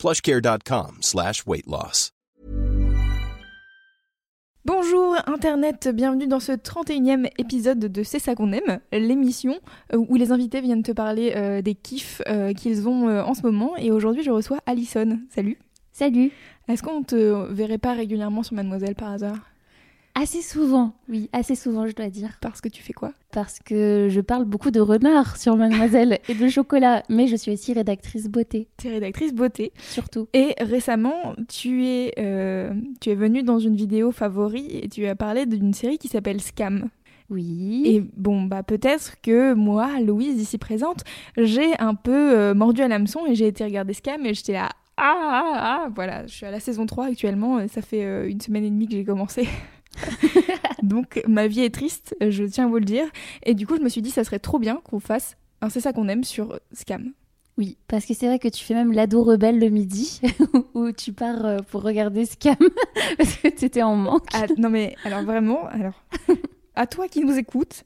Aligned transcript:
plushcare.com 0.00 0.98
slash 1.02 1.46
weight 1.46 1.66
loss. 1.66 2.10
Bonjour 4.64 5.16
Internet, 5.26 5.88
bienvenue 5.92 6.26
dans 6.26 6.40
ce 6.40 6.52
31e 6.52 7.30
épisode 7.38 7.78
de 7.78 8.02
C'est 8.02 8.18
ça 8.18 8.34
qu'on 8.34 8.52
aime, 8.52 8.80
l'émission 8.92 9.58
où 9.94 10.14
les 10.16 10.32
invités 10.32 10.60
viennent 10.60 10.82
te 10.82 10.92
parler 10.92 11.32
euh, 11.36 11.60
des 11.60 11.74
kiffs 11.74 12.22
euh, 12.28 12.52
qu'ils 12.52 12.88
ont 12.88 13.08
euh, 13.08 13.22
en 13.22 13.34
ce 13.34 13.42
moment. 13.42 13.76
Et 13.76 13.90
aujourd'hui, 13.90 14.22
je 14.22 14.30
reçois 14.30 14.58
Alison. 14.66 15.18
Salut. 15.30 15.58
Salut. 15.92 16.30
Est-ce 16.68 16.82
qu'on 16.82 17.02
te 17.02 17.52
verrait 17.52 17.78
pas 17.78 17.94
régulièrement 17.94 18.42
sur 18.42 18.54
Mademoiselle 18.54 18.94
par 18.94 19.12
hasard? 19.12 19.49
Assez 20.14 20.42
souvent, 20.42 20.92
oui, 21.08 21.30
assez 21.32 21.54
souvent, 21.54 21.86
je 21.86 21.94
dois 21.94 22.08
dire. 22.10 22.30
Parce 22.40 22.60
que 22.60 22.68
tu 22.68 22.82
fais 22.82 22.92
quoi? 22.92 23.12
Parce 23.32 23.58
que 23.60 24.08
je 24.10 24.20
parle 24.20 24.44
beaucoup 24.44 24.70
de 24.70 24.80
renard 24.80 25.36
sur 25.36 25.56
Mademoiselle 25.56 26.18
et 26.28 26.34
de 26.34 26.48
chocolat, 26.48 27.04
mais 27.08 27.26
je 27.28 27.36
suis 27.36 27.52
aussi 27.52 27.72
rédactrice 27.72 28.28
beauté, 28.28 28.68
Tu 28.76 28.88
es 28.88 28.90
rédactrice 28.90 29.32
beauté. 29.32 29.72
surtout. 29.78 30.28
Et 30.34 30.54
récemment, 30.60 31.34
tu 31.48 31.86
es, 31.86 32.12
euh, 32.18 32.72
tu 33.00 33.10
es 33.10 33.14
venue 33.14 33.42
dans 33.44 33.60
une 33.60 33.76
vidéo 33.76 34.10
favori 34.10 34.66
et 34.82 34.88
tu 34.88 35.06
as 35.06 35.14
parlé 35.14 35.46
d'une 35.46 35.72
série 35.72 35.96
qui 35.96 36.08
s'appelle 36.08 36.40
Scam. 36.40 36.88
Oui. 37.30 37.84
Et 37.86 38.04
bon, 38.16 38.42
bah 38.42 38.64
peut-être 38.64 39.14
que 39.22 39.54
moi, 39.54 40.00
Louise, 40.00 40.40
ici 40.42 40.58
présente, 40.58 41.04
j'ai 41.36 41.78
un 41.78 41.94
peu 41.94 42.36
euh, 42.36 42.54
mordu 42.54 42.82
à 42.82 42.88
l'hameçon 42.88 43.20
et 43.26 43.36
j'ai 43.36 43.46
été 43.46 43.62
regarder 43.64 43.94
Scam 43.94 44.26
et 44.26 44.34
j'étais 44.34 44.54
là. 44.54 44.70
Ah, 44.96 45.14
ah, 45.16 45.54
ah, 45.86 45.88
voilà, 45.94 46.26
je 46.26 46.32
suis 46.34 46.44
à 46.44 46.50
la 46.50 46.60
saison 46.60 46.84
3 46.84 47.06
actuellement, 47.06 47.58
et 47.60 47.68
ça 47.68 47.80
fait 47.80 48.04
euh, 48.04 48.28
une 48.28 48.40
semaine 48.40 48.64
et 48.64 48.70
demie 48.70 48.86
que 48.86 48.92
j'ai 48.94 49.04
commencé. 49.04 49.48
Donc 50.82 51.22
ma 51.26 51.46
vie 51.46 51.60
est 51.60 51.74
triste, 51.74 52.16
je 52.20 52.44
tiens 52.44 52.66
à 52.66 52.68
vous 52.68 52.78
le 52.78 52.84
dire. 52.84 53.06
Et 53.44 53.54
du 53.54 53.66
coup, 53.66 53.76
je 53.76 53.82
me 53.82 53.88
suis 53.88 54.02
dit, 54.02 54.10
ça 54.10 54.24
serait 54.24 54.38
trop 54.38 54.58
bien 54.58 54.80
qu'on 54.84 55.00
fasse 55.00 55.36
un 55.60 55.68
C'est 55.68 55.80
ça 55.80 55.92
qu'on 55.92 56.08
aime 56.08 56.24
sur 56.24 56.58
Scam. 56.72 57.12
Oui, 57.58 57.76
parce 57.88 58.06
que 58.06 58.14
c'est 58.14 58.26
vrai 58.26 58.38
que 58.38 58.48
tu 58.48 58.64
fais 58.64 58.72
même 58.72 58.92
l'ado 58.92 59.22
rebelle 59.22 59.58
le 59.58 59.68
midi, 59.68 60.20
où 60.74 60.92
tu 60.92 61.12
pars 61.12 61.44
euh, 61.44 61.58
pour 61.58 61.82
regarder 61.82 62.24
Scam, 62.24 62.56
parce 63.18 63.36
que 63.36 63.48
tu 63.48 63.66
étais 63.66 63.82
en 63.82 63.96
manque. 63.96 64.26
Ah, 64.32 64.46
non 64.56 64.70
mais 64.70 64.96
alors 65.04 65.22
vraiment, 65.24 65.66
alors 65.66 66.02
à 66.74 66.86
toi 66.86 67.06
qui 67.08 67.20
nous 67.20 67.36
écoutes, 67.36 67.84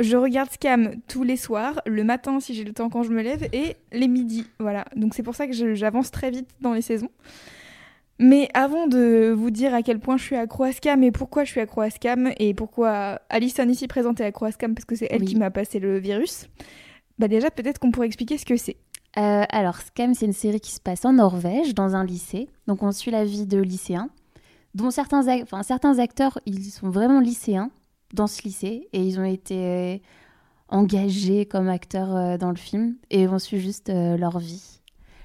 je 0.00 0.16
regarde 0.16 0.50
Scam 0.50 0.96
tous 1.06 1.22
les 1.22 1.36
soirs, 1.36 1.80
le 1.86 2.02
matin 2.02 2.40
si 2.40 2.54
j'ai 2.54 2.64
le 2.64 2.72
temps 2.72 2.88
quand 2.88 3.04
je 3.04 3.10
me 3.10 3.22
lève 3.22 3.48
et 3.52 3.76
les 3.92 4.08
midis. 4.08 4.46
Voilà, 4.58 4.84
donc 4.96 5.14
c'est 5.14 5.22
pour 5.22 5.36
ça 5.36 5.46
que 5.46 5.74
j'avance 5.74 6.10
très 6.10 6.32
vite 6.32 6.48
dans 6.60 6.72
les 6.72 6.82
saisons. 6.82 7.10
Mais 8.20 8.48
avant 8.54 8.86
de 8.86 9.34
vous 9.36 9.50
dire 9.50 9.74
à 9.74 9.82
quel 9.82 9.98
point 9.98 10.16
je 10.16 10.22
suis 10.24 10.36
accro 10.36 10.64
à 10.64 10.72
Scam 10.72 11.02
et 11.02 11.10
pourquoi 11.10 11.44
je 11.44 11.50
suis 11.50 11.60
accro 11.60 11.80
à 11.80 11.90
Scam 11.90 12.30
et 12.38 12.54
pourquoi 12.54 13.20
Alison 13.28 13.68
ici 13.68 13.88
présente 13.88 14.20
est 14.20 14.24
accro 14.24 14.44
à 14.46 14.52
Scam 14.52 14.74
parce 14.74 14.84
que 14.84 14.94
c'est 14.94 15.08
elle 15.10 15.22
Oui. 15.22 15.26
qui 15.28 15.36
m'a 15.36 15.50
passé 15.50 15.80
le 15.80 15.98
virus, 15.98 16.48
bah 17.18 17.26
déjà 17.26 17.50
peut-être 17.50 17.78
qu'on 17.80 17.90
pourrait 17.90 18.06
expliquer 18.06 18.38
ce 18.38 18.44
que 18.44 18.56
c'est. 18.56 18.76
Euh, 19.16 19.44
alors, 19.48 19.76
Scam, 19.78 20.14
c'est 20.14 20.26
une 20.26 20.32
série 20.32 20.60
qui 20.60 20.72
se 20.72 20.80
passe 20.80 21.04
en 21.04 21.12
Norvège, 21.12 21.72
dans 21.74 21.94
un 21.94 22.04
lycée. 22.04 22.48
Donc, 22.66 22.82
on 22.82 22.90
suit 22.90 23.12
la 23.12 23.24
vie 23.24 23.46
de 23.46 23.58
lycéens, 23.58 24.10
dont 24.74 24.90
certains, 24.90 25.24
enfin, 25.42 25.62
certains 25.62 26.00
acteurs, 26.00 26.40
ils 26.46 26.64
sont 26.64 26.90
vraiment 26.90 27.20
lycéens 27.20 27.70
dans 28.12 28.26
ce 28.26 28.42
lycée, 28.42 28.88
et 28.92 29.00
ils 29.00 29.20
ont 29.20 29.24
été 29.24 29.56
euh, 29.56 29.96
engagés 30.68 31.46
comme 31.46 31.68
acteurs 31.68 32.14
euh, 32.16 32.38
dans 32.38 32.50
le 32.50 32.56
film, 32.56 32.96
et 33.10 33.28
on 33.28 33.38
suit 33.38 33.60
juste 33.60 33.88
leur 33.88 34.40
vie, 34.40 34.80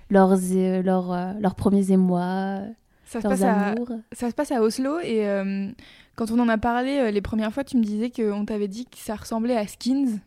leurs, 0.10 0.34
euh, 0.34 0.82
leurs, 0.82 1.12
euh, 1.12 1.34
leurs 1.40 1.56
premiers 1.56 1.92
émois, 1.92 2.60
Ça 3.06 3.22
se 3.22 3.28
leurs 3.28 3.44
à, 3.44 3.70
amours. 3.70 3.92
Ça 4.12 4.30
se 4.30 4.36
passe 4.36 4.52
à 4.52 4.62
Oslo 4.62 5.00
et 5.00 5.28
euh, 5.28 5.70
quand 6.16 6.32
on 6.32 6.40
en 6.40 6.50
a 6.50 6.58
parlé 6.58 6.98
euh, 6.98 7.12
les 7.12 7.22
premières 7.22 7.54
fois, 7.54 7.64
tu 7.64 7.78
me 7.78 7.84
disais 7.84 8.10
qu'on 8.10 8.46
t'avait 8.46 8.68
dit 8.68 8.86
que 8.86 8.98
ça 8.98 9.16
ressemblait 9.16 9.58
à 9.58 9.68
Skins. 9.68 10.20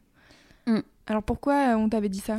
Mm. 0.67 0.81
Alors 1.07 1.23
pourquoi 1.23 1.77
on 1.77 1.89
t'avait 1.89 2.09
dit 2.09 2.21
ça? 2.21 2.39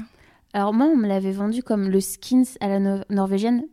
Alors 0.54 0.74
moi, 0.74 0.88
on 0.88 0.96
me 0.96 1.08
l'avait 1.08 1.32
vendu 1.32 1.64
comme 1.64 1.90
le 1.90 2.00
Skins 2.00 2.46
à 2.62 2.68
la 2.68 2.80
no- 2.80 3.04
norvégienne. 3.10 3.64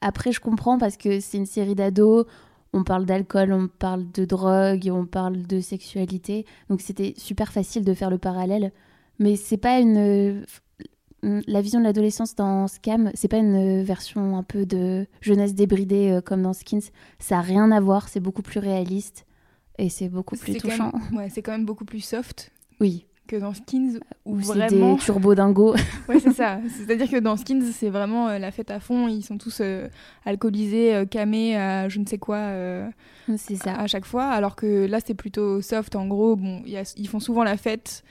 Après, 0.00 0.32
je 0.32 0.40
comprends 0.40 0.78
parce 0.78 0.96
que 0.96 1.20
c'est 1.20 1.36
une 1.36 1.46
série 1.46 1.74
d'ados. 1.74 2.26
On 2.72 2.84
parle 2.84 3.04
d'alcool, 3.04 3.52
on 3.52 3.66
parle 3.66 4.10
de 4.12 4.24
drogue, 4.24 4.88
on 4.92 5.04
parle 5.04 5.42
de 5.42 5.60
sexualité. 5.60 6.46
Donc 6.68 6.80
c'était 6.80 7.14
super 7.16 7.52
facile 7.52 7.84
de 7.84 7.92
faire 7.94 8.10
le 8.10 8.18
parallèle. 8.18 8.72
Mais 9.18 9.36
c'est 9.36 9.58
pas 9.58 9.80
une 9.80 10.44
la 11.22 11.60
vision 11.60 11.80
de 11.80 11.84
l'adolescence 11.84 12.34
dans 12.34 12.66
Scam, 12.66 13.10
c'est 13.14 13.28
pas 13.28 13.36
une 13.38 13.82
version 13.82 14.36
un 14.36 14.42
peu 14.42 14.64
de 14.66 15.06
jeunesse 15.20 15.54
débridée 15.54 16.10
euh, 16.10 16.20
comme 16.20 16.42
dans 16.42 16.52
Skins. 16.54 16.90
Ça 17.18 17.38
a 17.38 17.40
rien 17.42 17.70
à 17.72 17.80
voir. 17.80 18.08
C'est 18.08 18.20
beaucoup 18.20 18.42
plus 18.42 18.58
réaliste 18.60 19.26
et 19.78 19.88
c'est 19.90 20.08
beaucoup 20.08 20.36
plus 20.36 20.56
touchant. 20.56 20.92
même- 21.10 21.18
ouais, 21.18 21.28
c'est 21.28 21.42
quand 21.42 21.52
même 21.52 21.66
beaucoup 21.66 21.84
plus 21.84 22.00
soft 22.00 22.52
Oui. 22.80 23.06
que 23.28 23.36
dans 23.36 23.52
Skins 23.54 24.00
où 24.24 24.36
Ou 24.36 24.40
c'est 24.40 24.46
vraiment. 24.54 24.94
des 24.94 25.00
turbo 25.04 25.34
dingos. 25.34 25.74
Ouais, 26.08 26.18
c'est 26.20 26.32
ça. 26.32 26.58
C'est-à-dire 26.76 27.10
que 27.10 27.18
dans 27.18 27.36
Skins, 27.36 27.70
c'est 27.72 27.90
vraiment 27.90 28.28
euh, 28.28 28.38
la 28.38 28.50
fête 28.50 28.70
à 28.70 28.80
fond. 28.80 29.06
Ils 29.06 29.22
sont 29.22 29.38
tous 29.38 29.58
euh, 29.60 29.88
alcoolisés, 30.24 30.94
euh, 30.94 31.04
camés 31.04 31.56
à 31.56 31.88
je 31.88 31.98
ne 32.00 32.06
sais 32.06 32.18
quoi. 32.18 32.36
euh, 32.38 32.88
c'est 33.36 33.56
ça. 33.56 33.74
à 33.74 33.86
chaque 33.86 34.04
fois, 34.06 34.24
alors 34.24 34.56
que 34.56 34.86
là 34.86 34.98
c'est 35.04 35.14
plutôt 35.14 35.60
soft. 35.62 35.96
En 35.96 36.06
gros, 36.06 36.34
bon, 36.36 36.62
il 36.66 36.72
y 36.72 36.76
a- 36.76 36.94
ils 36.96 37.08
font 37.08 37.20
souvent 37.20 37.44
la 37.44 37.56
fête 37.56 38.02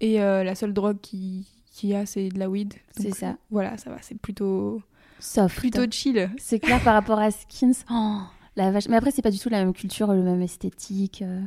et 0.00 0.20
euh, 0.20 0.42
la 0.44 0.54
seule 0.54 0.72
drogue 0.72 0.98
qui- 1.00 1.46
qu'il 1.74 1.90
y 1.90 1.94
a 1.94 2.06
c'est 2.06 2.28
de 2.28 2.38
la 2.38 2.48
weed. 2.48 2.74
C'est 2.98 3.14
ça. 3.14 3.36
Voilà, 3.50 3.76
ça 3.76 3.90
va, 3.90 3.96
c'est 4.00 4.16
plutôt 4.18 4.80
Soft. 5.18 5.56
plutôt 5.58 5.84
chill. 5.90 6.30
C'est 6.38 6.58
clair 6.60 6.82
par 6.82 6.94
rapport 6.94 7.18
à 7.18 7.30
Skins. 7.30 7.72
Oh, 7.90 8.18
la 8.56 8.70
vache. 8.70 8.88
Mais 8.88 8.96
après, 8.96 9.10
c'est 9.10 9.22
pas 9.22 9.30
du 9.32 9.38
tout 9.38 9.48
la 9.48 9.58
même 9.64 9.72
culture, 9.72 10.12
le 10.12 10.22
même 10.22 10.40
esthétique. 10.42 11.22
euh. 11.22 11.40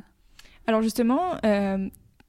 Alors 0.67 0.81
justement, 0.81 1.21
euh, 1.45 1.87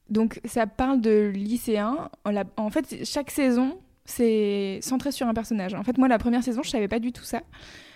donc 0.09 0.41
ça 0.45 0.67
parle 0.69 1.01
de 1.01 1.33
lycéens. 1.35 2.09
En, 2.57 2.71
fait, 2.71 3.05
chaque 3.05 3.31
saison 3.33 3.79
c'est 4.05 4.79
centré 4.81 5.11
sur 5.13 5.27
un 5.27 5.35
personnage. 5.35 5.75
En 5.75 5.83
fait, 5.83 5.99
moi 5.99 6.07
la 6.09 6.19
première 6.19 6.43
saison, 6.45 6.63
je 6.63 6.71
savais 6.71 6.89
pas 6.89 7.01
du 7.01 7.13
tout 7.13 7.25
ça. 7.25 7.43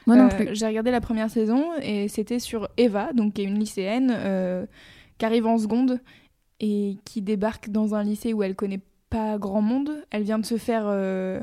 Moi 0.06 0.16
non 0.16 0.24
Euh, 0.24 0.28
plus. 0.28 0.48
J'ai 0.56 0.66
regardé 0.66 0.90
la 0.90 1.00
première 1.00 1.30
saison 1.30 1.70
et 1.80 2.08
c'était 2.08 2.40
sur 2.40 2.68
Eva, 2.76 3.12
donc 3.12 3.34
qui 3.34 3.42
est 3.42 3.44
une 3.44 3.58
lycéenne 3.58 4.66
qui 5.18 5.24
arrive 5.24 5.46
en 5.46 5.56
seconde 5.58 6.00
et 6.58 6.98
qui 7.04 7.22
débarque 7.22 7.70
dans 7.70 7.94
un 7.94 8.02
lycée 8.02 8.32
où 8.32 8.42
elle 8.42 8.56
connaît 8.56 8.80
pas 9.12 9.38
grand 9.38 9.62
monde. 9.62 10.04
Elle 10.10 10.22
vient 10.22 10.38
de 10.38 10.46
se 10.46 10.56
faire 10.56 10.84
euh, 10.86 11.40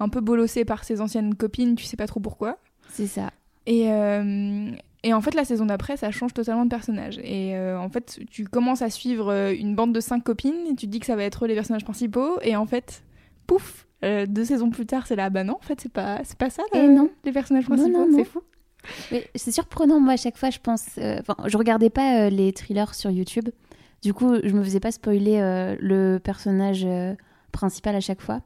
un 0.00 0.08
peu 0.08 0.20
bolosser 0.20 0.64
par 0.64 0.84
ses 0.84 1.00
anciennes 1.00 1.34
copines, 1.34 1.76
tu 1.76 1.84
sais 1.84 1.96
pas 1.96 2.06
trop 2.06 2.20
pourquoi. 2.20 2.58
C'est 2.90 3.06
ça. 3.06 3.30
Et, 3.66 3.90
euh, 3.90 4.70
et 5.02 5.14
en 5.14 5.20
fait, 5.20 5.34
la 5.34 5.44
saison 5.44 5.66
d'après, 5.66 5.96
ça 5.96 6.10
change 6.10 6.34
totalement 6.34 6.64
de 6.64 6.70
personnage. 6.70 7.18
Et 7.18 7.56
euh, 7.56 7.78
en 7.78 7.88
fait, 7.88 8.20
tu 8.30 8.44
commences 8.44 8.82
à 8.82 8.90
suivre 8.90 9.52
une 9.52 9.74
bande 9.74 9.94
de 9.94 10.00
cinq 10.00 10.24
copines, 10.24 10.66
et 10.70 10.74
tu 10.74 10.86
te 10.86 10.92
dis 10.92 11.00
que 11.00 11.06
ça 11.06 11.16
va 11.16 11.22
être 11.22 11.46
les 11.46 11.54
personnages 11.54 11.84
principaux, 11.84 12.38
et 12.42 12.56
en 12.56 12.66
fait, 12.66 13.02
pouf, 13.46 13.86
deux 14.02 14.44
saisons 14.44 14.70
plus 14.70 14.86
tard, 14.86 15.06
c'est 15.06 15.16
là, 15.16 15.30
bah 15.30 15.42
non, 15.42 15.54
en 15.54 15.66
fait, 15.66 15.80
c'est 15.80 15.92
pas, 15.92 16.20
c'est 16.24 16.38
pas 16.38 16.50
ça, 16.50 16.62
Et 16.74 16.78
là, 16.78 16.88
non. 16.88 17.10
les 17.24 17.32
personnages 17.32 17.66
principaux, 17.66 18.06
c'est 18.14 18.24
fou. 18.24 18.40
Mais 19.10 19.28
c'est 19.34 19.50
surprenant, 19.50 19.98
moi, 19.98 20.12
à 20.12 20.16
chaque 20.16 20.36
fois, 20.36 20.50
je 20.50 20.58
pense. 20.60 20.86
Enfin, 20.98 21.36
je 21.46 21.56
regardais 21.56 21.90
pas 21.90 22.30
les 22.30 22.52
thrillers 22.52 22.94
sur 22.94 23.10
YouTube. 23.10 23.48
Du 24.02 24.14
coup, 24.14 24.36
je 24.42 24.52
me 24.52 24.62
faisais 24.62 24.80
pas 24.80 24.92
spoiler 24.92 25.38
euh, 25.40 25.76
le 25.80 26.18
personnage 26.18 26.84
euh, 26.84 27.14
principal 27.52 27.96
à 27.96 28.00
chaque 28.00 28.20
fois. 28.20 28.42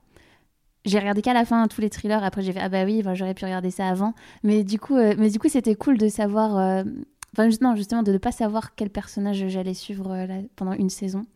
J'ai 0.84 0.98
regardé 0.98 1.20
qu'à 1.22 1.34
la 1.34 1.44
fin 1.44 1.68
tous 1.68 1.80
les 1.80 1.90
thrillers. 1.90 2.24
Après, 2.24 2.42
j'ai 2.42 2.52
fait 2.52 2.60
ah 2.60 2.68
bah 2.68 2.84
oui, 2.84 3.02
j'aurais 3.14 3.34
pu 3.34 3.44
regarder 3.44 3.70
ça 3.70 3.88
avant. 3.88 4.14
Mais 4.42 4.64
du 4.64 4.78
coup, 4.78 4.96
euh, 4.96 5.14
mais 5.18 5.28
du 5.28 5.38
coup, 5.38 5.48
c'était 5.48 5.74
cool 5.74 5.98
de 5.98 6.08
savoir. 6.08 6.84
Enfin, 7.32 7.48
justement, 7.76 8.02
de 8.02 8.12
ne 8.12 8.18
pas 8.18 8.32
savoir 8.32 8.74
quel 8.74 8.90
personnage 8.90 9.46
j'allais 9.48 9.74
suivre 9.74 10.26
pendant 10.56 10.72
une 10.72 10.90
saison. 10.90 11.26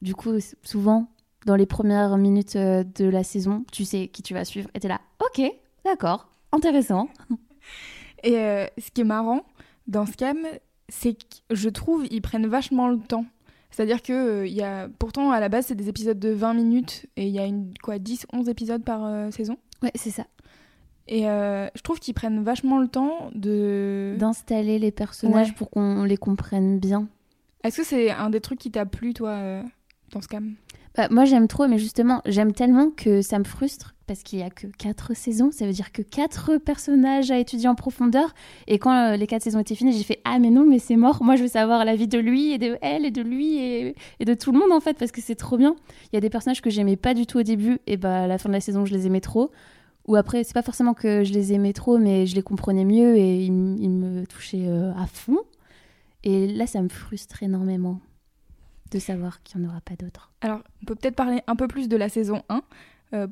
Du 0.00 0.14
coup, 0.14 0.32
souvent, 0.62 1.08
dans 1.46 1.56
les 1.56 1.66
premières 1.66 2.16
minutes 2.16 2.56
de 2.56 3.04
la 3.04 3.22
saison, 3.22 3.64
tu 3.70 3.84
sais 3.84 4.08
qui 4.08 4.22
tu 4.22 4.34
vas 4.34 4.44
suivre. 4.44 4.70
Et 4.74 4.80
t'es 4.80 4.88
là, 4.88 5.00
ok, 5.20 5.44
d'accord, 5.84 6.30
intéressant. 6.52 7.08
Et 8.24 8.32
ce 8.32 8.90
qui 8.92 9.02
est 9.02 9.04
marrant 9.04 9.42
dans 9.86 10.06
Scam, 10.06 10.38
c'est 11.00 11.14
que 11.14 11.24
je 11.50 11.68
trouve 11.68 12.06
ils 12.10 12.22
prennent 12.22 12.46
vachement 12.46 12.88
le 12.88 12.98
temps. 12.98 13.24
C'est-à-dire 13.70 14.02
que 14.02 14.12
euh, 14.12 14.46
y 14.46 14.62
a 14.62 14.88
pourtant 14.98 15.32
à 15.32 15.40
la 15.40 15.48
base 15.48 15.66
c'est 15.66 15.74
des 15.74 15.88
épisodes 15.88 16.18
de 16.18 16.30
20 16.30 16.54
minutes 16.54 17.06
et 17.16 17.26
il 17.26 17.32
y 17.32 17.38
a 17.40 17.44
une 17.46 17.74
quoi 17.82 17.98
10 17.98 18.26
11 18.32 18.48
épisodes 18.48 18.84
par 18.84 19.04
euh, 19.04 19.30
saison. 19.30 19.56
Ouais, 19.82 19.90
c'est 19.94 20.10
ça. 20.10 20.24
Et 21.08 21.28
euh, 21.28 21.66
je 21.74 21.82
trouve 21.82 21.98
qu'ils 21.98 22.14
prennent 22.14 22.42
vachement 22.42 22.78
le 22.78 22.88
temps 22.88 23.30
de 23.34 24.14
D'installer 24.18 24.78
les 24.78 24.90
personnages 24.92 25.48
Ouais. 25.48 25.54
pour 25.56 25.70
qu'on 25.70 26.04
les 26.04 26.16
comprenne 26.16 26.78
bien. 26.78 27.08
Est-ce 27.62 27.78
que 27.78 27.84
c'est 27.84 28.10
un 28.10 28.30
des 28.30 28.40
trucs 28.40 28.58
qui 28.58 28.70
t'a 28.70 28.86
plu 28.86 29.12
toi 29.12 29.62
dans 30.12 30.20
Scam? 30.22 30.54
Bah, 30.96 31.08
moi, 31.10 31.24
j'aime 31.24 31.48
trop, 31.48 31.66
mais 31.66 31.78
justement, 31.78 32.22
j'aime 32.24 32.52
tellement 32.52 32.90
que 32.90 33.20
ça 33.20 33.38
me 33.38 33.44
frustre 33.44 33.93
parce 34.06 34.22
qu'il 34.22 34.38
y 34.38 34.42
a 34.42 34.50
que 34.50 34.66
quatre 34.66 35.14
saisons, 35.14 35.50
ça 35.50 35.66
veut 35.66 35.72
dire 35.72 35.92
que 35.92 36.02
quatre 36.02 36.58
personnages 36.58 37.30
à 37.30 37.38
étudier 37.38 37.68
en 37.68 37.74
profondeur. 37.74 38.34
Et 38.66 38.78
quand 38.78 38.92
euh, 38.92 39.16
les 39.16 39.26
quatre 39.26 39.42
saisons 39.42 39.58
étaient 39.58 39.74
finies, 39.74 39.92
j'ai 39.92 40.04
fait 40.04 40.20
ah 40.24 40.38
mais 40.38 40.50
non 40.50 40.64
mais 40.64 40.78
c'est 40.78 40.96
mort. 40.96 41.22
Moi 41.22 41.36
je 41.36 41.42
veux 41.42 41.48
savoir 41.48 41.84
la 41.84 41.96
vie 41.96 42.08
de 42.08 42.18
lui 42.18 42.52
et 42.52 42.58
de 42.58 42.78
elle 42.82 43.04
et 43.04 43.10
de 43.10 43.22
lui 43.22 43.58
et, 43.58 43.94
de 44.24 44.34
tout 44.34 44.52
le 44.52 44.58
monde 44.58 44.72
en 44.72 44.80
fait 44.80 44.98
parce 44.98 45.12
que 45.12 45.20
c'est 45.20 45.34
trop 45.34 45.56
bien. 45.56 45.76
Il 46.12 46.16
y 46.16 46.18
a 46.18 46.20
des 46.20 46.30
personnages 46.30 46.60
que 46.60 46.70
j'aimais 46.70 46.96
pas 46.96 47.14
du 47.14 47.26
tout 47.26 47.38
au 47.38 47.42
début 47.42 47.78
et 47.86 47.96
bah 47.96 48.24
à 48.24 48.26
la 48.26 48.38
fin 48.38 48.48
de 48.48 48.54
la 48.54 48.60
saison 48.60 48.84
je 48.84 48.94
les 48.94 49.06
aimais 49.06 49.20
trop. 49.20 49.50
Ou 50.06 50.16
après 50.16 50.44
c'est 50.44 50.54
pas 50.54 50.62
forcément 50.62 50.94
que 50.94 51.24
je 51.24 51.32
les 51.32 51.52
aimais 51.52 51.72
trop 51.72 51.98
mais 51.98 52.26
je 52.26 52.34
les 52.34 52.42
comprenais 52.42 52.84
mieux 52.84 53.16
et 53.16 53.44
ils, 53.44 53.52
me 53.52 54.26
touchaient 54.26 54.68
euh, 54.68 54.92
à 54.92 55.06
fond. 55.06 55.38
Et 56.24 56.46
là 56.46 56.66
ça 56.66 56.82
me 56.82 56.88
frustre 56.88 57.42
énormément 57.42 58.00
de 58.90 58.98
savoir 58.98 59.42
qu'il 59.42 59.60
n'y 59.60 59.66
en 59.66 59.70
aura 59.70 59.80
pas 59.80 59.96
d'autres. 59.96 60.30
Alors, 60.40 60.60
on 60.82 60.86
peut 60.86 60.94
peut-être 60.94 61.16
parler 61.16 61.40
un 61.46 61.56
peu 61.56 61.66
plus 61.66 61.88
de 61.88 61.96
la 61.96 62.08
saison 62.08 62.42
1 62.48 62.56
euh, 62.56 62.60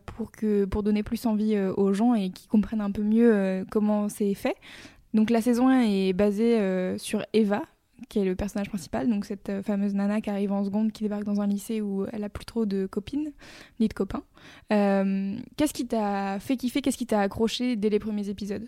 pour, 0.06 0.30
que, 0.30 0.64
pour 0.64 0.82
donner 0.82 1.02
plus 1.02 1.26
envie 1.26 1.54
euh, 1.54 1.72
aux 1.76 1.92
gens 1.92 2.14
et 2.14 2.30
qu'ils 2.30 2.48
comprennent 2.48 2.80
un 2.80 2.90
peu 2.90 3.02
mieux 3.02 3.34
euh, 3.34 3.64
comment 3.70 4.08
c'est 4.08 4.34
fait. 4.34 4.56
Donc, 5.14 5.30
la 5.30 5.42
saison 5.42 5.68
1 5.68 5.82
est 5.82 6.12
basée 6.12 6.58
euh, 6.58 6.96
sur 6.98 7.24
Eva, 7.32 7.62
qui 8.08 8.18
est 8.18 8.24
le 8.24 8.34
personnage 8.34 8.68
principal, 8.68 9.08
donc 9.08 9.24
cette 9.24 9.48
euh, 9.48 9.62
fameuse 9.62 9.94
nana 9.94 10.20
qui 10.20 10.30
arrive 10.30 10.52
en 10.52 10.64
seconde, 10.64 10.92
qui 10.92 11.02
débarque 11.02 11.24
dans 11.24 11.40
un 11.40 11.46
lycée 11.46 11.80
où 11.80 12.06
elle 12.12 12.24
a 12.24 12.28
plus 12.28 12.44
trop 12.44 12.66
de 12.66 12.86
copines, 12.86 13.32
ni 13.80 13.88
de 13.88 13.94
copains. 13.94 14.22
Euh, 14.72 15.36
qu'est-ce 15.56 15.74
qui 15.74 15.86
t'a 15.86 16.38
fait 16.40 16.56
kiffer? 16.56 16.80
Qu'est-ce 16.80 16.96
qui 16.96 17.06
t'a 17.06 17.20
accroché 17.20 17.76
dès 17.76 17.90
les 17.90 17.98
premiers 17.98 18.28
épisodes? 18.28 18.66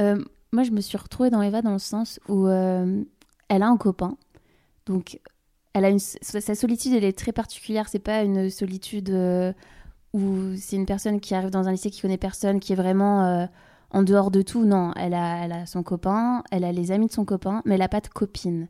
Euh, 0.00 0.22
moi, 0.52 0.62
je 0.62 0.70
me 0.70 0.80
suis 0.80 0.96
retrouvée 0.96 1.30
dans 1.30 1.42
Eva 1.42 1.62
dans 1.62 1.72
le 1.72 1.78
sens 1.78 2.20
où 2.28 2.46
euh, 2.46 3.02
elle 3.48 3.62
a 3.62 3.68
un 3.68 3.76
copain. 3.76 4.16
Donc, 4.86 5.20
elle 5.74 5.84
a 5.84 5.98
sa 5.98 6.54
solitude, 6.54 6.92
elle 6.94 7.04
est 7.04 7.16
très 7.16 7.32
particulière. 7.32 7.88
C'est 7.88 7.98
pas 7.98 8.22
une 8.22 8.48
solitude 8.48 9.10
euh, 9.10 9.52
où 10.14 10.54
c'est 10.56 10.76
une 10.76 10.86
personne 10.86 11.20
qui 11.20 11.34
arrive 11.34 11.50
dans 11.50 11.68
un 11.68 11.72
lycée 11.72 11.90
qui 11.90 12.00
connaît 12.00 12.18
personne, 12.18 12.60
qui 12.60 12.72
est 12.72 12.76
vraiment 12.76 13.24
euh, 13.24 13.46
en 13.90 14.02
dehors 14.02 14.30
de 14.30 14.42
tout. 14.42 14.64
Non, 14.64 14.92
elle 14.96 15.14
a, 15.14 15.44
elle 15.44 15.52
a 15.52 15.66
son 15.66 15.82
copain, 15.82 16.42
elle 16.50 16.64
a 16.64 16.72
les 16.72 16.92
amis 16.92 17.06
de 17.06 17.12
son 17.12 17.24
copain, 17.24 17.62
mais 17.64 17.74
elle 17.76 17.82
a 17.82 17.88
pas 17.88 18.00
de 18.00 18.08
copine. 18.08 18.68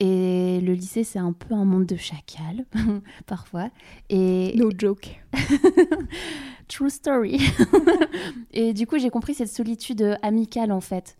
Et 0.00 0.60
le 0.62 0.72
lycée, 0.72 1.04
c'est 1.04 1.18
un 1.18 1.32
peu 1.32 1.54
un 1.54 1.64
monde 1.64 1.86
de 1.86 1.96
chacal, 1.96 2.64
parfois. 3.26 3.68
Et, 4.08 4.54
No 4.56 4.70
joke. 4.76 5.20
True 6.68 6.90
story. 6.90 7.40
et 8.52 8.72
du 8.72 8.86
coup, 8.86 8.98
j'ai 8.98 9.10
compris 9.10 9.34
cette 9.34 9.48
solitude 9.52 10.16
amicale 10.22 10.72
en 10.72 10.80
fait. 10.80 11.16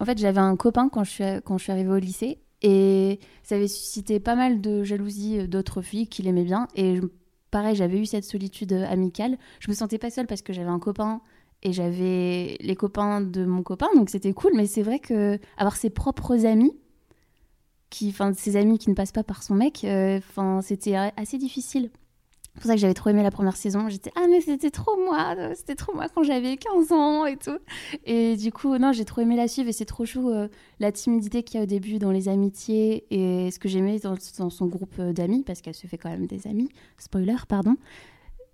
En 0.00 0.04
fait, 0.04 0.18
j'avais 0.18 0.40
un 0.40 0.56
copain 0.56 0.88
quand 0.88 1.04
je 1.04 1.10
suis, 1.10 1.24
quand 1.44 1.58
je 1.58 1.64
suis 1.64 1.72
arrivée 1.72 1.90
au 1.90 1.98
lycée 1.98 2.38
et 2.62 3.20
ça 3.42 3.54
avait 3.54 3.68
suscité 3.68 4.18
pas 4.20 4.34
mal 4.34 4.60
de 4.60 4.82
jalousie 4.82 5.46
d'autres 5.46 5.82
filles 5.82 6.08
qui 6.08 6.22
l'aimaient 6.22 6.44
bien. 6.44 6.66
Et 6.74 6.96
je- 6.96 7.02
pareil, 7.50 7.74
j'avais 7.76 7.98
eu 7.98 8.06
cette 8.06 8.24
solitude 8.24 8.72
euh, 8.72 8.86
amicale. 8.86 9.38
Je 9.60 9.70
me 9.70 9.74
sentais 9.74 9.98
pas 9.98 10.10
seule 10.10 10.26
parce 10.26 10.42
que 10.42 10.52
j'avais 10.52 10.70
un 10.70 10.78
copain 10.78 11.20
et 11.62 11.72
j'avais 11.72 12.56
les 12.60 12.76
copains 12.76 13.20
de 13.20 13.44
mon 13.44 13.62
copain, 13.62 13.88
donc 13.94 14.10
c'était 14.10 14.32
cool. 14.32 14.52
Mais 14.54 14.66
c'est 14.66 14.82
vrai 14.82 14.98
que 14.98 15.38
avoir 15.56 15.76
ses 15.76 15.90
propres 15.90 16.46
amis, 16.46 16.72
qui, 17.90 18.08
enfin, 18.10 18.32
ses 18.34 18.56
amis 18.56 18.78
qui 18.78 18.90
ne 18.90 18.94
passent 18.94 19.12
pas 19.12 19.24
par 19.24 19.42
son 19.42 19.54
mec, 19.54 19.84
euh, 19.84 20.18
enfin, 20.18 20.60
c'était 20.62 20.94
assez 20.94 21.38
difficile. 21.38 21.90
C'est 22.58 22.62
pour 22.62 22.70
ça 22.70 22.74
que 22.74 22.80
j'avais 22.80 22.94
trop 22.94 23.10
aimé 23.10 23.22
la 23.22 23.30
première 23.30 23.56
saison. 23.56 23.88
J'étais 23.88 24.10
ah 24.16 24.26
mais 24.28 24.40
c'était 24.40 24.72
trop 24.72 24.96
moi, 24.96 25.36
c'était 25.54 25.76
trop 25.76 25.94
moi 25.94 26.06
quand 26.12 26.24
j'avais 26.24 26.56
15 26.56 26.90
ans 26.90 27.24
et 27.24 27.36
tout. 27.36 27.56
Et 28.04 28.34
du 28.34 28.50
coup 28.50 28.76
non 28.78 28.90
j'ai 28.90 29.04
trop 29.04 29.20
aimé 29.20 29.36
la 29.36 29.46
suivre 29.46 29.68
et 29.68 29.72
c'est 29.72 29.84
trop 29.84 30.04
chou 30.04 30.28
euh, 30.28 30.48
la 30.80 30.90
timidité 30.90 31.44
qu'il 31.44 31.58
y 31.58 31.60
a 31.60 31.62
au 31.62 31.66
début 31.66 32.00
dans 32.00 32.10
les 32.10 32.28
amitiés 32.28 33.04
et 33.12 33.52
ce 33.52 33.60
que 33.60 33.68
j'aimais 33.68 34.00
dans, 34.00 34.16
dans 34.38 34.50
son 34.50 34.66
groupe 34.66 34.96
euh, 34.98 35.12
d'amis 35.12 35.44
parce 35.44 35.60
qu'elle 35.60 35.76
se 35.76 35.86
fait 35.86 35.98
quand 35.98 36.10
même 36.10 36.26
des 36.26 36.48
amis. 36.48 36.68
Spoiler 36.98 37.36
pardon. 37.46 37.76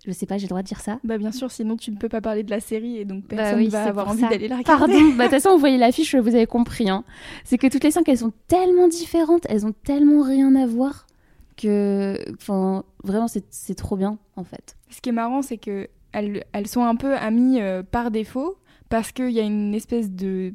Je 0.05 0.11
sais 0.11 0.27
pas 0.27 0.37
j'ai 0.37 0.43
le 0.43 0.49
droit 0.49 0.61
de 0.61 0.67
dire 0.67 0.81
ça. 0.81 0.99
Bah 1.03 1.17
bien 1.17 1.31
sûr, 1.31 1.49
sinon 1.49 1.75
tu 1.75 1.89
ne 1.89 1.97
peux 1.97 2.09
pas 2.09 2.21
parler 2.21 2.43
de 2.43 2.51
la 2.51 2.59
série 2.59 2.97
et 2.97 3.05
donc 3.05 3.23
Bah 3.27 3.37
personne 3.37 3.57
oui, 3.57 3.69
va 3.69 3.85
avoir 3.85 4.09
envie 4.09 4.21
d'aller 4.21 4.47
la 4.47 4.57
regarder. 4.57 4.93
Pardon, 4.93 5.09
bah, 5.17 5.23
de 5.25 5.31
toute 5.31 5.41
façon, 5.41 5.53
vous 5.53 5.59
voyez 5.59 5.79
l'affiche, 5.79 6.13
vous 6.13 6.35
avez 6.35 6.45
compris. 6.45 6.91
Hein. 6.91 7.03
C'est 7.43 7.57
que 7.57 7.65
toutes 7.65 7.83
les 7.83 7.89
cinq, 7.89 8.07
elles 8.07 8.19
sont 8.19 8.33
tellement 8.47 8.87
différentes, 8.87 9.47
elles 9.49 9.65
ont 9.65 9.73
tellement 9.83 10.21
rien 10.21 10.53
à 10.53 10.67
voir 10.67 11.07
que. 11.55 12.17
Enfin, 12.33 12.83
vraiment, 13.03 13.27
c'est 13.27 13.45
c'est 13.49 13.75
trop 13.75 13.97
bien, 13.97 14.17
en 14.35 14.43
fait. 14.43 14.77
Ce 14.89 15.01
qui 15.01 15.09
est 15.09 15.13
marrant, 15.13 15.41
c'est 15.41 15.57
que 15.57 15.89
elles, 16.11 16.45
elles 16.53 16.67
sont 16.67 16.83
un 16.83 16.95
peu 16.95 17.15
amies 17.15 17.59
euh, 17.59 17.83
par 17.83 18.09
défaut 18.11 18.57
parce 18.89 19.11
qu'il 19.11 19.31
y 19.31 19.39
a 19.39 19.43
une 19.43 19.73
espèce 19.73 20.11
de, 20.11 20.51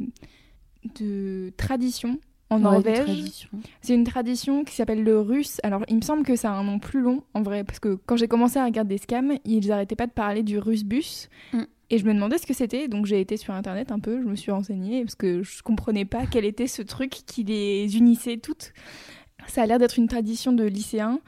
de 0.98 1.52
tradition 1.56 2.18
en 2.48 2.56
Ouais, 2.56 2.62
Norvège. 2.62 3.48
C'est 3.80 3.94
une 3.94 4.04
tradition 4.04 4.64
qui 4.64 4.74
s'appelle 4.74 5.04
le 5.04 5.20
russe. 5.20 5.60
Alors, 5.62 5.84
il 5.88 5.96
me 5.96 6.00
semble 6.00 6.24
que 6.24 6.36
ça 6.36 6.50
a 6.50 6.54
un 6.54 6.64
nom 6.64 6.78
plus 6.78 7.00
long, 7.00 7.22
en 7.34 7.42
vrai, 7.42 7.64
parce 7.64 7.78
que 7.78 7.98
quand 8.06 8.16
j'ai 8.16 8.28
commencé 8.28 8.58
à 8.58 8.64
regarder 8.64 8.98
Scam, 8.98 9.34
ils 9.44 9.70
arrêtaient 9.70 9.96
pas 9.96 10.06
de 10.06 10.12
parler 10.12 10.42
du 10.42 10.58
russe 10.58 10.84
bus. 10.84 11.28
Mm. 11.52 11.62
Et 11.92 11.98
je 11.98 12.04
me 12.04 12.14
demandais 12.14 12.38
ce 12.38 12.46
que 12.46 12.54
c'était, 12.54 12.86
donc 12.86 13.06
j'ai 13.06 13.20
été 13.20 13.36
sur 13.36 13.52
internet 13.52 13.90
un 13.90 13.98
peu, 13.98 14.22
je 14.22 14.26
me 14.26 14.36
suis 14.36 14.52
renseignée, 14.52 15.02
parce 15.02 15.16
que 15.16 15.42
je 15.42 15.62
comprenais 15.62 16.04
pas 16.04 16.24
quel 16.26 16.44
était 16.44 16.68
ce 16.68 16.82
truc 16.82 17.10
qui 17.10 17.42
les 17.42 17.96
unissait 17.96 18.36
toutes. 18.36 18.72
Ça 19.50 19.62
a 19.62 19.66
l'air 19.66 19.78
d'être 19.78 19.98
une 19.98 20.08
tradition 20.08 20.52
de 20.52 20.64
lycéens. 20.64 21.20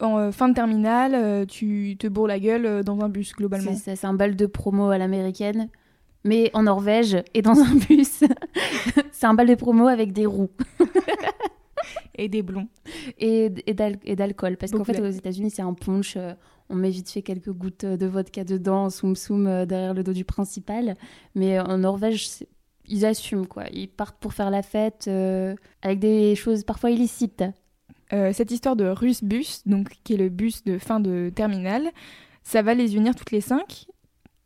En 0.00 0.18
euh, 0.18 0.30
fin 0.32 0.48
de 0.48 0.54
terminale, 0.54 1.14
euh, 1.14 1.44
tu 1.44 1.96
te 1.98 2.06
bourres 2.06 2.26
la 2.28 2.38
gueule 2.40 2.66
euh, 2.66 2.82
dans 2.82 3.00
un 3.02 3.08
bus, 3.08 3.32
globalement. 3.34 3.72
C'est 3.74 3.90
ça, 3.90 3.96
c'est 3.96 4.06
un 4.06 4.14
bal 4.14 4.36
de 4.36 4.46
promo 4.46 4.88
à 4.90 4.96
l'américaine, 4.98 5.68
mais 6.24 6.50
en 6.54 6.62
Norvège 6.62 7.18
et 7.34 7.42
dans 7.42 7.58
un 7.58 7.74
bus. 7.74 8.24
c'est 9.12 9.26
un 9.26 9.34
bal 9.34 9.46
de 9.48 9.54
promo 9.54 9.86
avec 9.88 10.12
des 10.12 10.26
roues 10.26 10.50
Et 12.14 12.28
des 12.28 12.42
blonds. 12.42 12.68
et, 13.18 13.50
et 13.66 13.74
d'al- 13.74 13.98
et 14.04 14.16
d'alcool. 14.16 14.56
Parce 14.56 14.70
qu'en 14.72 14.84
fait, 14.84 15.00
aux 15.00 15.10
États-Unis, 15.10 15.50
c'est 15.50 15.62
un 15.62 15.74
punch. 15.74 16.14
euh, 16.16 16.34
on 16.68 16.74
met 16.76 16.90
vite 16.90 17.10
fait 17.10 17.22
quelques 17.22 17.50
gouttes 17.52 17.84
de 17.84 18.06
vodka 18.06 18.44
dedans, 18.44 18.88
soum 18.90 19.16
soum 19.16 19.46
euh, 19.46 19.66
derrière 19.66 19.94
le 19.94 20.02
dos 20.02 20.12
du 20.12 20.24
principal. 20.24 20.96
Mais 21.34 21.58
en 21.58 21.78
Norvège, 21.78 22.28
c'est- 22.28 22.48
ils 22.86 23.04
assument 23.06 23.46
quoi. 23.46 23.64
Ils 23.72 23.88
partent 23.88 24.18
pour 24.20 24.32
faire 24.34 24.50
la 24.50 24.62
fête 24.62 25.06
euh, 25.08 25.54
avec 25.82 25.98
des 26.00 26.34
choses 26.34 26.64
parfois 26.64 26.90
illicites. 26.90 27.44
Euh, 28.12 28.32
cette 28.32 28.50
histoire 28.50 28.76
de 28.76 28.84
russe 28.84 29.24
bus, 29.24 29.62
donc 29.66 29.88
qui 30.04 30.14
est 30.14 30.18
le 30.18 30.28
bus 30.28 30.64
de 30.64 30.78
fin 30.78 31.00
de 31.00 31.30
terminale, 31.34 31.90
ça 32.42 32.60
va 32.62 32.74
les 32.74 32.94
unir 32.96 33.14
toutes 33.14 33.30
les 33.30 33.40
cinq. 33.40 33.86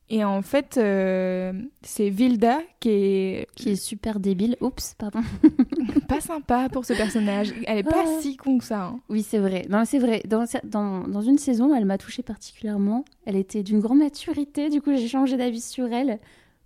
Et 0.08 0.24
en 0.24 0.40
fait, 0.40 0.76
euh, 0.78 1.52
c'est 1.82 2.10
Vilda 2.10 2.60
qui 2.78 2.90
est 2.90 3.46
Qui 3.56 3.70
est 3.70 3.74
super 3.74 4.20
débile. 4.20 4.56
Oups, 4.60 4.94
pardon. 4.96 5.18
pas 6.08 6.20
sympa 6.20 6.68
pour 6.68 6.84
ce 6.84 6.92
personnage. 6.92 7.52
Elle 7.66 7.78
est 7.78 7.82
pas 7.82 8.04
Ah. 8.06 8.20
si 8.20 8.36
con 8.36 8.58
que 8.58 8.64
ça. 8.64 8.84
hein. 8.84 9.00
Oui, 9.08 9.24
c'est 9.24 9.38
vrai. 9.40 9.66
Non, 9.68 9.82
c'est 9.84 9.98
vrai. 9.98 10.22
Dans, 10.28 10.44
dans, 10.62 11.08
dans 11.08 11.22
une 11.22 11.38
saison, 11.38 11.74
elle 11.74 11.86
m'a 11.86 11.98
touchée 11.98 12.22
particulièrement. 12.22 13.04
Elle 13.24 13.34
était 13.34 13.64
d'une 13.64 13.80
grande 13.80 13.98
maturité. 13.98 14.70
Du 14.70 14.80
coup, 14.80 14.94
j'ai 14.94 15.08
changé 15.08 15.36
d'avis 15.36 15.60
sur 15.60 15.92
elle. 15.92 16.20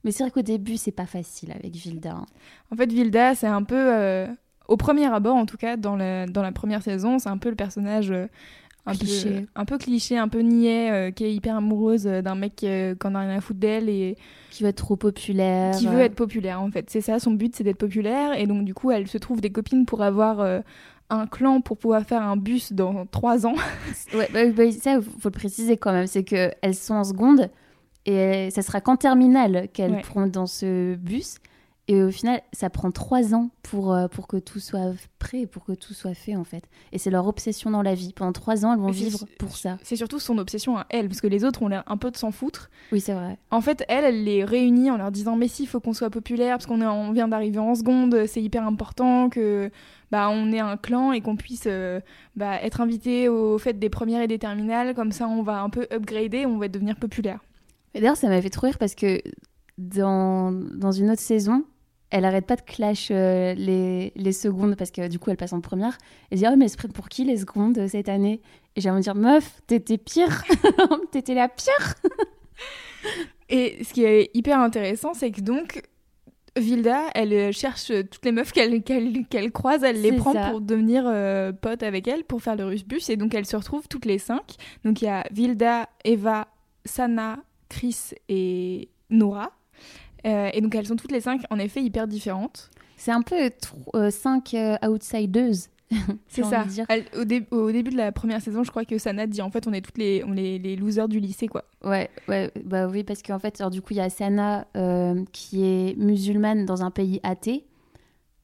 Mais 0.05 0.11
c'est 0.12 0.23
vrai 0.23 0.31
qu'au 0.31 0.43
début, 0.43 0.76
c'est 0.76 0.93
pas 0.93 1.06
facile 1.06 1.52
avec 1.52 1.73
Vilda. 1.75 2.12
hein. 2.12 2.26
En 2.70 2.76
fait, 2.76 2.93
Vilda, 2.93 3.35
c'est 3.35 3.47
un 3.47 3.62
peu, 3.62 3.75
euh, 3.79 4.26
au 4.71 4.77
premier 4.79 5.07
abord 5.07 5.37
en 5.37 5.45
tout 5.47 5.57
cas, 5.59 5.77
dans 5.77 5.97
la, 5.97 6.27
dans 6.27 6.43
la 6.43 6.53
première 6.53 6.83
saison, 6.83 7.19
c'est 7.19 7.29
un 7.29 7.37
peu 7.39 7.50
le 7.50 7.57
personnage 7.57 8.11
euh, 8.11 8.27
un, 8.87 8.95
Cliché. 8.95 9.31
Peu, 9.43 9.47
un 9.57 9.65
peu 9.67 9.77
cliché, 9.79 10.17
un 10.17 10.29
peu 10.29 10.41
niais, 10.41 10.91
euh, 10.91 11.11
qui 11.11 11.25
est 11.25 11.35
hyper 11.35 11.57
amoureuse 11.57 12.07
euh, 12.07 12.23
d'un 12.23 12.35
mec 12.35 12.65
euh, 12.65 12.95
qu'on 12.95 13.15
a 13.15 13.21
rien 13.21 13.37
à 13.37 13.41
foutre 13.43 13.61
d'elle 13.61 13.91
et 13.91 14.17
Qui 14.50 14.62
veut 14.62 14.71
être 14.71 14.77
trop 14.77 14.97
populaire. 14.97 15.77
qui 15.77 15.87
veut 15.87 16.00
être 16.00 16.15
populaire 16.15 16.62
en 16.62 16.71
fait. 16.71 16.89
C'est 16.89 17.03
ça, 17.03 17.19
son 17.19 17.33
but 17.33 17.55
c'est 17.55 17.62
d'être 17.62 17.77
populaire 17.79 18.39
et 18.39 18.47
donc 18.47 18.65
du 18.65 18.73
coup 18.73 18.91
elle 18.91 19.07
se 19.07 19.19
trouve 19.19 19.41
des 19.43 19.50
copines 19.50 19.85
pour 19.85 20.03
avoir 20.03 20.41
euh, 20.41 20.61
un 21.11 21.27
clan 21.27 21.61
pour 21.61 21.77
pouvoir 21.77 22.03
faire 22.05 22.23
un 22.23 22.37
bus 22.39 22.73
dans 22.73 23.05
trois 23.07 23.47
ans. 23.47 23.55
Ouais, 24.15 24.29
bah, 24.33 24.47
bah, 24.57 24.73
ça, 24.73 25.00
faut 25.03 25.29
le 25.29 25.31
préciser 25.31 25.77
quand 25.77 25.93
même. 25.93 26.07
C'est 26.07 26.25
qu'elles 26.25 26.75
sont 26.75 26.95
en 26.95 27.05
seconde 27.05 27.50
et 28.07 28.49
ça 28.50 28.62
sera 28.62 28.81
qu'en 28.81 28.97
terminale 28.97 29.69
qu'elles 29.75 30.00
Ouais. 30.17 30.29
dans 30.31 30.47
ce 30.47 30.95
bus. 30.95 31.37
Et 31.90 32.04
au 32.04 32.12
final, 32.12 32.40
ça 32.52 32.70
prend 32.70 32.92
trois 32.92 33.35
ans 33.35 33.50
pour, 33.62 33.92
euh, 33.92 34.06
pour 34.06 34.28
que 34.28 34.37
tout 34.37 34.61
soit 34.61 34.92
prêt, 35.18 35.47
pour 35.47 35.64
que 35.64 35.73
tout 35.73 35.92
soit 35.92 36.14
fait 36.14 36.37
en 36.37 36.44
fait. 36.44 36.62
Et 36.92 36.99
c'est 36.99 37.11
leur 37.11 37.26
obsession 37.26 37.68
dans 37.68 37.82
la 37.82 37.97
vie. 37.97 38.12
Pendant 38.12 38.30
trois 38.30 38.64
ans, 38.64 38.73
elles 38.73 38.78
vont 38.78 38.92
vivre 38.92 39.25
pour 39.40 39.56
ça. 39.56 39.76
C'est 39.82 39.97
surtout 39.97 40.20
son 40.20 40.38
obsession 40.38 40.78
à 40.78 40.87
elle 40.90 41.09
parce 41.09 41.20
que 41.20 41.26
les 41.26 41.44
autres 41.44 41.62
ont 41.62 41.66
l'air 41.66 41.82
un 41.88 41.97
peu 41.97 42.12
de 42.12 42.16
s'en 42.16 42.30
foutre. 42.30 42.70
Oui, 42.92 43.00
c'est 43.00 43.12
vrai. 43.12 43.38
En 43.50 43.61
fait, 43.61 43.85
elle, 43.88 44.04
elle 44.04 44.23
les 44.23 44.44
réunit 44.44 44.88
en 44.88 44.99
leur 44.99 45.11
disant 45.11 45.35
mais 45.35 45.49
si, 45.49 45.64
il 45.64 45.66
faut 45.66 45.80
qu'on 45.80 45.92
soit 45.92 46.11
populaire 46.11 46.59
parce 46.59 46.66
qu'on 46.66 46.80
est, 46.80 46.87
on 46.87 47.11
vient 47.11 47.26
d'arriver 47.26 47.59
en 47.59 47.75
seconde, 47.75 48.25
c'est 48.28 48.40
hyper 48.40 48.64
important 48.64 49.28
que 49.28 49.73
bah 50.12 50.28
on 50.30 50.52
ait 50.52 50.61
un 50.61 50.76
clan 50.76 51.11
et 51.11 51.20
qu'on 51.20 51.35
puisse 51.35 51.64
euh, 51.66 51.99
bah, 52.37 52.62
être 52.62 52.80
invité 52.80 53.28
aux 53.28 53.59
fêtes 53.59 53.80
des 53.80 53.90
premières 53.90 54.23
et 54.23 54.28
des 54.28 54.38
terminales. 54.38 54.94
Comme 54.94 55.11
ça, 55.11 55.26
on 55.26 55.42
va 55.42 55.61
un 55.61 55.70
peu 55.70 55.88
upgrader, 55.92 56.47
on 56.47 56.56
va 56.56 56.68
devenir 56.68 56.94
populaire. 56.94 57.40
D'ailleurs, 57.94 58.16
ça 58.16 58.28
m'a 58.28 58.40
fait 58.40 58.50
trop 58.50 58.68
rire 58.68 58.78
parce 58.78 58.94
que 58.94 59.20
dans, 59.76 60.52
dans 60.52 60.92
une 60.92 61.11
autre 61.11 61.20
saison, 61.23 61.64
elle 62.11 62.25
arrête 62.25 62.47
pas 62.47 62.57
de 62.57 62.62
clash 62.62 63.09
euh, 63.11 63.55
les, 63.55 64.12
les 64.17 64.33
secondes 64.33 64.76
parce 64.76 64.90
que 64.90 65.09
du 65.09 65.19
coup, 65.19 65.31
elle 65.31 65.37
passe 65.37 65.52
en 65.52 65.61
première. 65.61 65.97
Elle 66.31 66.38
dit 66.38 66.45
Oh, 66.50 66.57
mais 66.57 66.67
prennent 66.76 66.93
pour 66.93 67.09
qui 67.09 67.25
les 67.25 67.38
secondes 67.38 67.79
euh, 67.79 67.88
cette 67.88 68.09
année? 68.09 68.40
Et 68.76 68.81
j'ai 68.81 68.90
envie 68.90 69.00
de 69.00 69.05
dire 69.05 69.14
Meuf, 69.14 69.61
t'étais 69.67 69.99
pire 69.99 70.45
T'étais 71.12 71.35
la 71.35 71.49
pire 71.49 71.95
Et 73.49 73.83
ce 73.85 73.93
qui 73.93 74.05
est 74.05 74.31
hyper 74.35 74.61
intéressant, 74.61 75.14
c'est 75.14 75.31
que 75.31 75.40
donc 75.40 75.83
Vilda, 76.57 77.07
elle 77.14 77.33
euh, 77.33 77.52
cherche 77.52 77.87
toutes 78.11 78.25
les 78.25 78.33
meufs 78.33 78.52
qu'elle 78.52 78.83
croise, 79.52 79.85
elle 79.85 80.00
les 80.02 80.11
C'est 80.11 80.17
prend 80.17 80.33
ça. 80.33 80.50
pour 80.50 80.61
devenir 80.61 81.05
euh, 81.07 81.52
pote 81.52 81.83
avec 81.83 82.09
elle 82.09 82.25
pour 82.25 82.43
faire 82.43 82.57
le 82.57 82.64
russe 82.64 82.85
bus 82.85 83.09
et 83.09 83.17
donc 83.17 83.35
elles 83.35 83.47
se 83.47 83.57
retrouvent 83.57 83.88
toutes 83.88 84.05
les 84.05 84.19
cinq. 84.19 84.55
Donc 84.85 85.02
il 85.02 85.07
y 85.07 85.09
a 85.09 85.25
Vilda, 85.31 85.88
Eva, 86.05 86.49
Sana, 86.85 87.38
Chris 87.69 88.11
et 88.29 88.88
Nora. 89.11 89.52
Euh, 90.27 90.50
et 90.53 90.61
donc 90.61 90.75
elles 90.75 90.87
sont 90.87 90.97
toutes 90.97 91.12
les 91.12 91.21
cinq 91.21 91.43
en 91.50 91.59
effet 91.59 91.83
hyper 91.83 92.07
différentes. 92.07 92.71
C'est 92.97 93.12
un 93.12 93.23
peu 93.23 93.50
euh, 93.95 94.11
cinq 94.11 94.55
euh, 94.55 94.77
outsiders. 94.87 95.69
C'est 96.29 96.45
ça. 96.45 96.65
dire. 96.65 96.85
Elle- 96.89 97.07
au, 97.19 97.25
dé- 97.25 97.47
au 97.50 97.73
début 97.73 97.91
de 97.91 97.97
la 97.97 98.12
première 98.12 98.41
saison, 98.41 98.62
je 98.62 98.71
crois 98.71 98.85
que 98.85 98.97
Sana 98.99 99.27
dit 99.27 99.43
en 99.43 99.50
fait 99.50 99.67
on 99.67 99.73
est 99.73 99.81
toutes 99.81 99.99
les, 99.99 100.23
on 100.25 100.33
les 100.33 100.77
losers 100.77 101.09
du 101.09 101.19
lycée 101.19 101.49
quoi. 101.49 101.65
Ouais, 101.83 102.09
ouais, 102.29 102.50
bah 102.65 102.87
oui, 102.87 103.03
parce 103.03 103.23
qu'en 103.23 103.39
fait, 103.39 103.59
alors, 103.61 103.71
du 103.71 103.81
coup, 103.83 103.95
il 103.95 103.97
y 103.97 104.00
a 104.00 104.11
Sana 104.11 104.67
euh, 104.77 105.25
qui 105.33 105.65
est 105.65 105.97
musulmane 105.99 106.65
dans 106.67 106.83
un 106.85 106.91
pays 106.91 107.19
athée. 107.23 107.65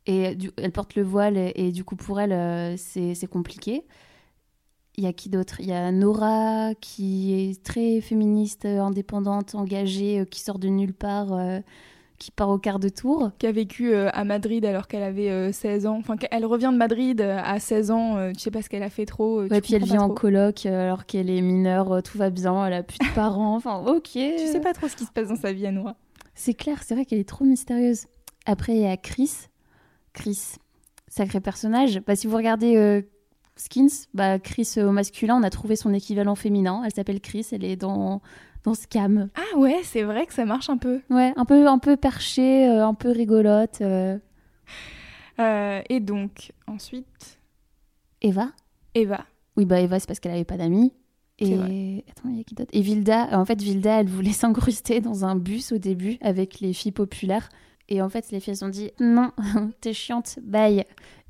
Et 0.07 0.35
du- 0.35 0.51
elle 0.57 0.73
porte 0.73 0.95
le 0.95 1.03
voile, 1.03 1.37
et, 1.37 1.53
et 1.57 1.73
du 1.73 1.85
coup, 1.85 1.97
pour 1.97 2.19
elle, 2.21 2.79
c'est 2.79 3.15
c'est 3.15 3.27
compliqué. 3.27 3.85
Il 4.99 5.05
y 5.05 5.07
a 5.07 5.13
qui 5.13 5.29
d'autre? 5.29 5.61
Il 5.61 5.67
y 5.67 5.73
a 5.73 5.93
Nora 5.93 6.71
qui 6.81 7.35
est 7.35 7.63
très 7.63 8.01
féministe, 8.01 8.65
euh, 8.65 8.81
indépendante, 8.81 9.55
engagée, 9.55 10.21
euh, 10.21 10.25
qui 10.25 10.41
sort 10.41 10.59
de 10.59 10.69
nulle 10.69 10.95
part, 10.95 11.35
euh, 11.35 11.61
qui 12.19 12.31
part 12.31 12.49
au 12.49 12.57
quart 12.57 12.79
de 12.79 12.89
tour. 12.89 13.31
Qui 13.39 13.47
a 13.47 13.53
vécu 13.53 13.93
euh, 13.93 14.09
à 14.15 14.25
Madrid 14.25 14.65
alors 14.65 14.89
qu'elle 14.89 15.03
avait 15.03 15.29
euh, 15.29 15.53
16 15.53 15.85
ans. 15.85 15.99
Enfin, 15.99 16.17
elle 16.31 16.47
revient 16.47 16.71
de 16.73 16.79
Madrid 16.79 17.21
à 17.21 17.61
16 17.61 17.91
ans. 17.91 18.33
tu 18.33 18.41
sais 18.41 18.51
pas 18.51 18.63
ce 18.63 18.71
qu'elle 18.71 18.83
a 18.83 18.89
fait 18.89 19.05
trop. 19.05 19.43
Ouais, 19.43 19.61
puis 19.61 19.75
elle 19.75 19.85
vit 19.85 19.99
en 19.99 20.09
coloc 20.09 20.65
alors 20.65 21.05
qu'elle 21.05 21.29
est 21.29 21.43
mineure, 21.43 22.03
tout 22.03 22.17
va 22.17 22.31
bien, 22.31 22.67
elle 22.67 22.73
a 22.73 22.83
plus 22.83 22.99
de 22.99 23.15
parents. 23.15 23.55
Enfin, 23.55 23.85
ok. 23.87 24.03
Tu 24.13 24.47
sais 24.47 24.61
pas 24.61 24.73
trop 24.73 24.89
ce 24.89 24.97
qui 24.97 25.05
se 25.05 25.13
passe 25.13 25.29
dans 25.29 25.37
sa 25.37 25.53
vie 25.53 25.67
à 25.67 25.73
Nora. 25.73 25.97
C'est 26.35 26.55
clair, 26.55 26.83
c'est 26.83 26.95
vrai 26.95 27.05
qu'elle 27.05 27.19
est 27.19 27.29
trop 27.29 27.45
mystérieuse. 27.45 28.07
Après, 28.47 28.75
il 28.75 28.81
y 28.81 28.87
a 28.87 28.97
Chris. 28.97 29.31
Chris, 30.15 30.55
sacré 31.07 31.41
personnage. 31.41 32.01
Bah, 32.07 32.17
si 32.17 32.27
vous 32.27 32.37
regardez 32.37 33.05
Skins, 33.57 34.07
bah, 34.15 34.39
Chris 34.39 34.75
au 34.77 34.91
masculin, 34.91 35.37
on 35.37 35.43
a 35.43 35.51
trouvé 35.51 35.77
son 35.77 35.93
équivalent 35.95 36.35
féminin. 36.35 36.83
Elle 36.85 36.93
s'appelle 36.93 37.21
Chris, 37.21 37.47
elle 37.53 37.65
est 37.65 37.77
dans, 37.77 38.21
dans 38.65 38.75
Scam. 38.75 39.29
Ah 39.35 39.59
ouais, 39.59 39.81
c'est 39.83 40.03
vrai 40.03 40.27
que 40.27 40.35
ça 40.35 40.45
marche 40.45 40.69
un 40.69 40.77
peu. 40.77 41.01
Ouais, 41.11 41.33
un 41.37 41.45
peu, 41.45 41.67
un 41.67 41.79
peu 41.79 41.97
perchée, 41.97 42.69
euh, 42.69 42.87
un 42.87 42.95
peu 42.95 43.11
rigolote. 43.11 43.81
euh. 43.81 44.19
Euh, 45.39 45.83
et 45.91 46.01
donc 46.01 46.53
ensuite 46.67 47.39
Eva 48.23 48.53
Eva. 48.95 49.27
Oui, 49.57 49.67
bah 49.67 49.81
Eva, 49.81 50.01
c'est 50.01 50.07
parce 50.07 50.19
qu'elle 50.21 50.33
avait 50.33 50.45
pas 50.45 50.57
d'amis. 50.57 50.93
Et 51.39 52.03
attends, 52.11 52.31
il 52.31 52.39
y 52.39 52.41
a 52.41 52.45
qui 52.45 52.55
d'autre? 52.55 52.71
Et 52.73 52.81
Vilda, 52.81 53.39
en 53.39 53.45
fait, 53.45 53.61
Vilda, 53.61 54.01
elle 54.01 54.09
voulait 54.09 54.33
s'incruster 54.33 55.01
dans 55.01 55.27
un 55.27 55.37
bus 55.37 55.73
au 55.73 55.79
début 55.79 56.17
avec 56.23 56.61
les 56.61 56.73
filles 56.73 56.93
populaires. 56.93 57.51
Et 57.89 58.03
en 58.03 58.09
fait, 58.09 58.31
les 58.31 58.41
filles 58.41 58.63
ont 58.63 58.69
dit 58.69 58.91
non, 59.01 59.33
t'es 59.81 59.93
chiante, 59.93 60.39
bye. 60.43 60.85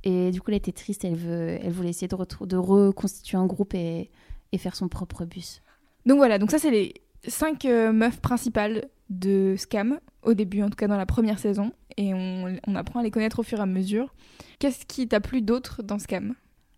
Et 0.04 0.30
du 0.30 0.40
coup, 0.40 0.50
elle 0.50 0.56
était 0.56 0.72
triste. 0.72 1.04
Elle, 1.04 1.16
veut, 1.16 1.58
elle 1.60 1.72
voulait 1.72 1.90
essayer 1.90 2.08
de, 2.08 2.46
de 2.46 2.56
reconstituer 2.56 3.36
un 3.36 3.46
groupe 3.46 3.74
et, 3.74 4.10
et 4.52 4.58
faire 4.58 4.76
son 4.76 4.88
propre 4.88 5.24
bus. 5.24 5.62
Donc 6.06 6.18
voilà, 6.18 6.38
donc 6.38 6.50
ça 6.50 6.58
c'est 6.58 6.70
les 6.70 6.94
cinq 7.26 7.64
euh, 7.64 7.92
meufs 7.92 8.20
principales 8.20 8.88
de 9.10 9.54
Scam, 9.58 9.98
au 10.22 10.34
début 10.34 10.62
en 10.62 10.70
tout 10.70 10.76
cas 10.76 10.86
dans 10.86 10.96
la 10.96 11.06
première 11.06 11.38
saison, 11.38 11.72
et 11.96 12.14
on, 12.14 12.56
on 12.66 12.74
apprend 12.76 13.00
à 13.00 13.02
les 13.02 13.10
connaître 13.10 13.40
au 13.40 13.42
fur 13.42 13.58
et 13.58 13.62
à 13.62 13.66
mesure. 13.66 14.14
Qu'est-ce 14.58 14.86
qui 14.86 15.08
t'a 15.08 15.20
plu 15.20 15.42
d'autre 15.42 15.82
dans 15.82 15.98
Scam? 15.98 16.34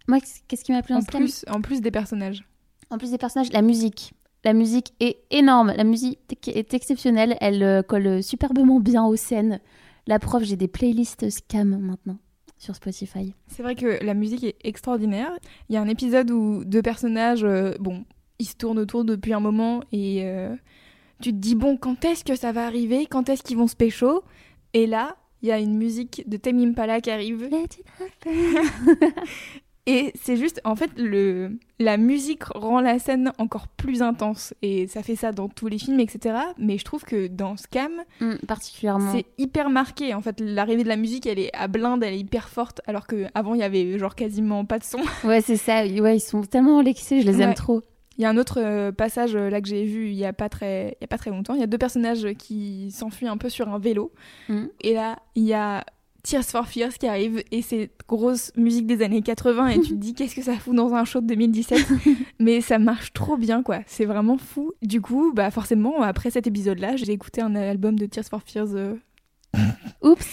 Moi, 0.08 0.18
qu'est-ce 0.48 0.64
qui 0.64 0.72
m'a 0.72 0.82
plu 0.82 0.94
en 0.94 1.02
Scam? 1.02 1.20
plus, 1.20 1.44
en 1.48 1.60
plus 1.60 1.82
des 1.82 1.90
personnages. 1.90 2.44
En 2.90 2.96
plus 2.96 3.10
des 3.10 3.18
personnages, 3.18 3.52
la 3.52 3.60
musique. 3.60 4.14
La 4.44 4.52
musique 4.52 4.94
est 5.00 5.18
énorme. 5.30 5.72
La 5.76 5.84
musique 5.84 6.48
est 6.48 6.74
exceptionnelle. 6.74 7.36
Elle 7.40 7.62
euh, 7.62 7.82
colle 7.82 8.22
superbement 8.22 8.80
bien 8.80 9.04
aux 9.04 9.16
scènes. 9.16 9.60
La 10.06 10.18
preuve, 10.18 10.44
j'ai 10.44 10.56
des 10.56 10.68
playlists 10.68 11.28
Scam 11.28 11.78
maintenant 11.78 12.18
sur 12.58 12.74
Spotify. 12.74 13.34
C'est 13.46 13.62
vrai 13.62 13.74
que 13.74 14.04
la 14.04 14.14
musique 14.14 14.44
est 14.44 14.56
extraordinaire. 14.64 15.30
Il 15.68 15.74
y 15.74 15.78
a 15.78 15.82
un 15.82 15.88
épisode 15.88 16.30
où 16.30 16.64
deux 16.64 16.82
personnages, 16.82 17.44
euh, 17.44 17.74
bon, 17.78 18.04
ils 18.38 18.46
se 18.46 18.56
tournent 18.56 18.78
autour 18.78 19.04
depuis 19.04 19.32
un 19.32 19.40
moment 19.40 19.80
et 19.92 20.24
euh, 20.24 20.54
tu 21.20 21.30
te 21.30 21.36
dis, 21.36 21.54
bon, 21.54 21.76
quand 21.76 22.04
est-ce 22.04 22.24
que 22.24 22.36
ça 22.36 22.52
va 22.52 22.66
arriver? 22.66 23.06
Quand 23.06 23.28
est-ce 23.28 23.42
qu'ils 23.42 23.56
vont 23.56 23.66
se 23.66 23.76
pécho? 23.76 24.22
Et 24.74 24.86
là, 24.86 25.16
il 25.42 25.48
y 25.48 25.52
a 25.52 25.58
une 25.58 25.76
musique 25.76 26.28
de 26.28 26.36
Tame 26.36 26.58
Impala 26.58 27.00
qui 27.00 27.10
arrive. 27.10 27.44
Let 27.44 27.64
it 27.64 27.84
happen. 28.00 29.10
Et 29.90 30.12
c'est 30.20 30.36
juste, 30.36 30.60
en 30.64 30.76
fait, 30.76 30.90
le, 30.98 31.58
la 31.78 31.96
musique 31.96 32.44
rend 32.44 32.80
la 32.80 32.98
scène 32.98 33.32
encore 33.38 33.66
plus 33.68 34.02
intense. 34.02 34.52
Et 34.60 34.86
ça 34.86 35.02
fait 35.02 35.16
ça 35.16 35.32
dans 35.32 35.48
tous 35.48 35.66
les 35.66 35.78
films, 35.78 35.98
etc. 35.98 36.36
Mais 36.58 36.76
je 36.76 36.84
trouve 36.84 37.04
que 37.04 37.26
dans 37.26 37.56
Scam, 37.56 37.92
Mm, 38.20 38.34
particulièrement. 38.46 39.12
c'est 39.12 39.24
hyper 39.38 39.70
marqué. 39.70 40.12
En 40.12 40.20
fait, 40.20 40.40
l'arrivée 40.40 40.82
de 40.82 40.88
la 40.88 40.96
musique, 40.96 41.26
elle 41.26 41.38
est 41.38 41.50
à 41.56 41.68
blinde, 41.68 42.02
elle 42.04 42.12
est 42.14 42.18
hyper 42.18 42.48
forte. 42.50 42.80
Alors 42.86 43.06
qu'avant, 43.06 43.54
il 43.54 43.60
y 43.60 43.64
avait 43.64 43.98
genre 43.98 44.14
quasiment 44.14 44.64
pas 44.66 44.78
de 44.78 44.84
son. 44.84 44.98
Ouais, 45.24 45.40
c'est 45.40 45.56
ça. 45.56 45.84
Ouais, 45.86 46.16
ils 46.16 46.20
sont 46.20 46.42
tellement 46.42 46.78
relaxés, 46.78 47.22
je 47.22 47.26
les 47.26 47.40
aime 47.40 47.54
trop. 47.54 47.80
Il 48.18 48.22
y 48.22 48.24
a 48.24 48.30
un 48.30 48.36
autre 48.36 48.58
euh, 48.60 48.90
passage 48.92 49.36
euh, 49.36 49.48
là 49.48 49.60
que 49.60 49.68
j'ai 49.68 49.84
vu 49.84 50.08
il 50.08 50.14
y 50.16 50.24
a 50.24 50.32
pas 50.32 50.48
très 50.48 50.96
il 51.00 51.02
y 51.02 51.04
a 51.04 51.06
pas 51.06 51.18
très 51.18 51.30
longtemps. 51.30 51.54
Il 51.54 51.60
y 51.60 51.62
a 51.62 51.68
deux 51.68 51.78
personnages 51.78 52.26
qui 52.36 52.90
s'enfuient 52.90 53.28
un 53.28 53.36
peu 53.36 53.48
sur 53.48 53.68
un 53.68 53.78
vélo 53.78 54.12
Mm. 54.48 54.64
et 54.80 54.92
là 54.94 55.20
il 55.36 55.44
y 55.44 55.54
a 55.54 55.84
Tears 56.22 56.44
for 56.44 56.66
Fears 56.66 56.94
qui 56.98 57.06
arrive 57.06 57.42
et 57.52 57.62
c'est 57.62 57.90
grosse 58.08 58.52
musique 58.56 58.86
des 58.86 59.02
années 59.02 59.22
80 59.22 59.68
et 59.68 59.80
tu 59.80 59.90
te 59.90 59.94
dis 59.94 60.14
qu'est-ce 60.14 60.34
que 60.34 60.42
ça 60.42 60.54
fout 60.56 60.74
dans 60.74 60.92
un 60.94 61.04
show 61.04 61.20
de 61.20 61.26
2017 61.26 61.86
mais 62.40 62.60
ça 62.60 62.78
marche 62.78 63.12
trop 63.12 63.36
bien 63.36 63.62
quoi. 63.62 63.80
C'est 63.86 64.04
vraiment 64.04 64.36
fou. 64.36 64.72
Du 64.82 65.00
coup, 65.00 65.32
bah 65.34 65.50
forcément 65.50 66.02
après 66.02 66.30
cet 66.30 66.46
épisode 66.46 66.78
là, 66.80 66.96
j'ai 66.96 67.12
écouté 67.12 67.40
un 67.40 67.54
album 67.54 67.98
de 67.98 68.06
Tears 68.06 68.24
for 68.24 68.42
Fears 68.42 68.74
euh, 68.74 68.94
Oups. 70.02 70.26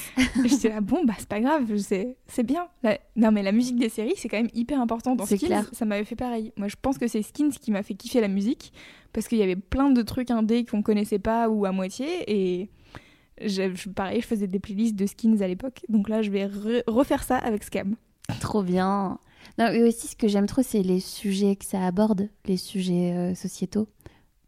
J'étais 0.43 0.69
là, 0.69 0.81
bon, 0.81 1.05
bah 1.05 1.13
c'est 1.17 1.27
pas 1.29 1.39
grave, 1.39 1.77
c'est 1.77 2.17
c'est 2.27 2.43
bien. 2.43 2.67
La- 2.83 2.99
Non, 3.15 3.31
mais 3.31 3.41
la 3.43 3.51
musique 3.51 3.77
des 3.79 3.89
séries, 3.89 4.13
c'est 4.17 4.27
quand 4.27 4.37
même 4.37 4.49
hyper 4.53 4.81
important 4.81 5.15
dans 5.15 5.25
Skins. 5.25 5.37
clair. 5.39 5.69
Ça 5.71 5.85
m'avait 5.85 6.03
fait 6.03 6.15
pareil. 6.17 6.51
Moi, 6.57 6.67
je 6.67 6.75
pense 6.81 6.97
que 6.97 7.07
c'est 7.07 7.21
Skins 7.21 7.49
qui 7.51 7.71
m'a 7.71 7.81
fait 7.83 7.93
kiffer 7.93 8.21
la 8.21 8.27
musique 8.27 8.73
parce 9.13 9.27
qu'il 9.27 9.37
y 9.37 9.43
avait 9.43 9.55
plein 9.55 9.89
de 9.91 10.01
trucs 10.01 10.31
indés 10.31 10.65
qu'on 10.65 10.81
connaissait 10.81 11.19
pas 11.19 11.47
ou 11.49 11.65
à 11.65 11.71
moitié. 11.71 12.07
Et 12.27 12.69
je- 13.41 13.89
pareil, 13.89 14.21
je 14.21 14.27
faisais 14.27 14.47
des 14.47 14.59
playlists 14.59 14.95
de 14.95 15.05
Skins 15.05 15.41
à 15.41 15.47
l'époque. 15.47 15.81
Donc 15.89 16.09
là, 16.09 16.21
je 16.21 16.31
vais 16.31 16.45
re- 16.47 16.83
refaire 16.87 17.23
ça 17.23 17.37
avec 17.37 17.63
Scam. 17.63 17.95
Trop 18.39 18.63
bien. 18.63 19.19
Non, 19.59 19.67
et 19.67 19.83
aussi, 19.83 20.07
ce 20.07 20.15
que 20.15 20.27
j'aime 20.27 20.47
trop, 20.47 20.63
c'est 20.63 20.81
les 20.81 20.99
sujets 20.99 21.55
que 21.55 21.65
ça 21.65 21.85
aborde, 21.85 22.29
les 22.45 22.57
sujets 22.57 23.13
euh, 23.13 23.35
sociétaux. 23.35 23.87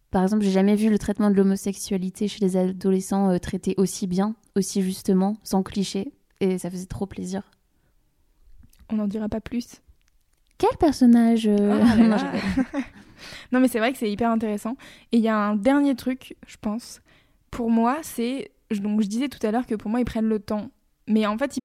Par 0.09 0.23
exemple, 0.23 0.43
j'ai 0.43 0.51
jamais 0.51 0.75
vu 0.75 0.89
le 0.89 0.97
traitement 0.97 1.29
de 1.29 1.35
l'homosexualité 1.35 2.27
chez 2.27 2.39
les 2.43 2.57
adolescents 2.57 3.29
euh, 3.29 3.37
traité 3.39 3.75
aussi 3.77 4.07
bien, 4.07 4.35
aussi 4.55 4.81
justement, 4.81 5.37
sans 5.43 5.63
cliché. 5.63 6.11
Et 6.39 6.57
ça 6.57 6.69
faisait 6.71 6.85
trop 6.85 7.05
plaisir. 7.05 7.43
On 8.89 8.95
n'en 8.95 9.07
dira 9.07 9.27
pas 9.29 9.41
plus. 9.41 9.81
Quel 10.57 10.75
personnage 10.79 11.45
euh, 11.47 11.79
Ah 11.83 11.95
là 11.95 12.07
là. 12.07 12.31
Non, 13.51 13.59
mais 13.59 13.67
c'est 13.67 13.79
vrai 13.79 13.91
que 13.91 13.97
c'est 13.97 14.11
hyper 14.11 14.29
intéressant. 14.29 14.75
Et 15.11 15.17
il 15.17 15.23
y 15.23 15.27
a 15.27 15.35
un 15.37 15.55
dernier 15.55 15.95
truc, 15.95 16.35
je 16.47 16.57
pense. 16.61 17.01
Pour 17.51 17.69
moi, 17.71 17.97
c'est. 18.01 18.51
Donc, 18.71 19.01
je 19.01 19.07
disais 19.07 19.29
tout 19.29 19.45
à 19.45 19.51
l'heure 19.51 19.65
que 19.65 19.75
pour 19.75 19.89
moi, 19.89 19.99
ils 19.99 20.05
prennent 20.05 20.29
le 20.29 20.39
temps. 20.39 20.71
Mais 21.07 21.25
en 21.25 21.37
fait, 21.37 21.57
ils 21.57 21.59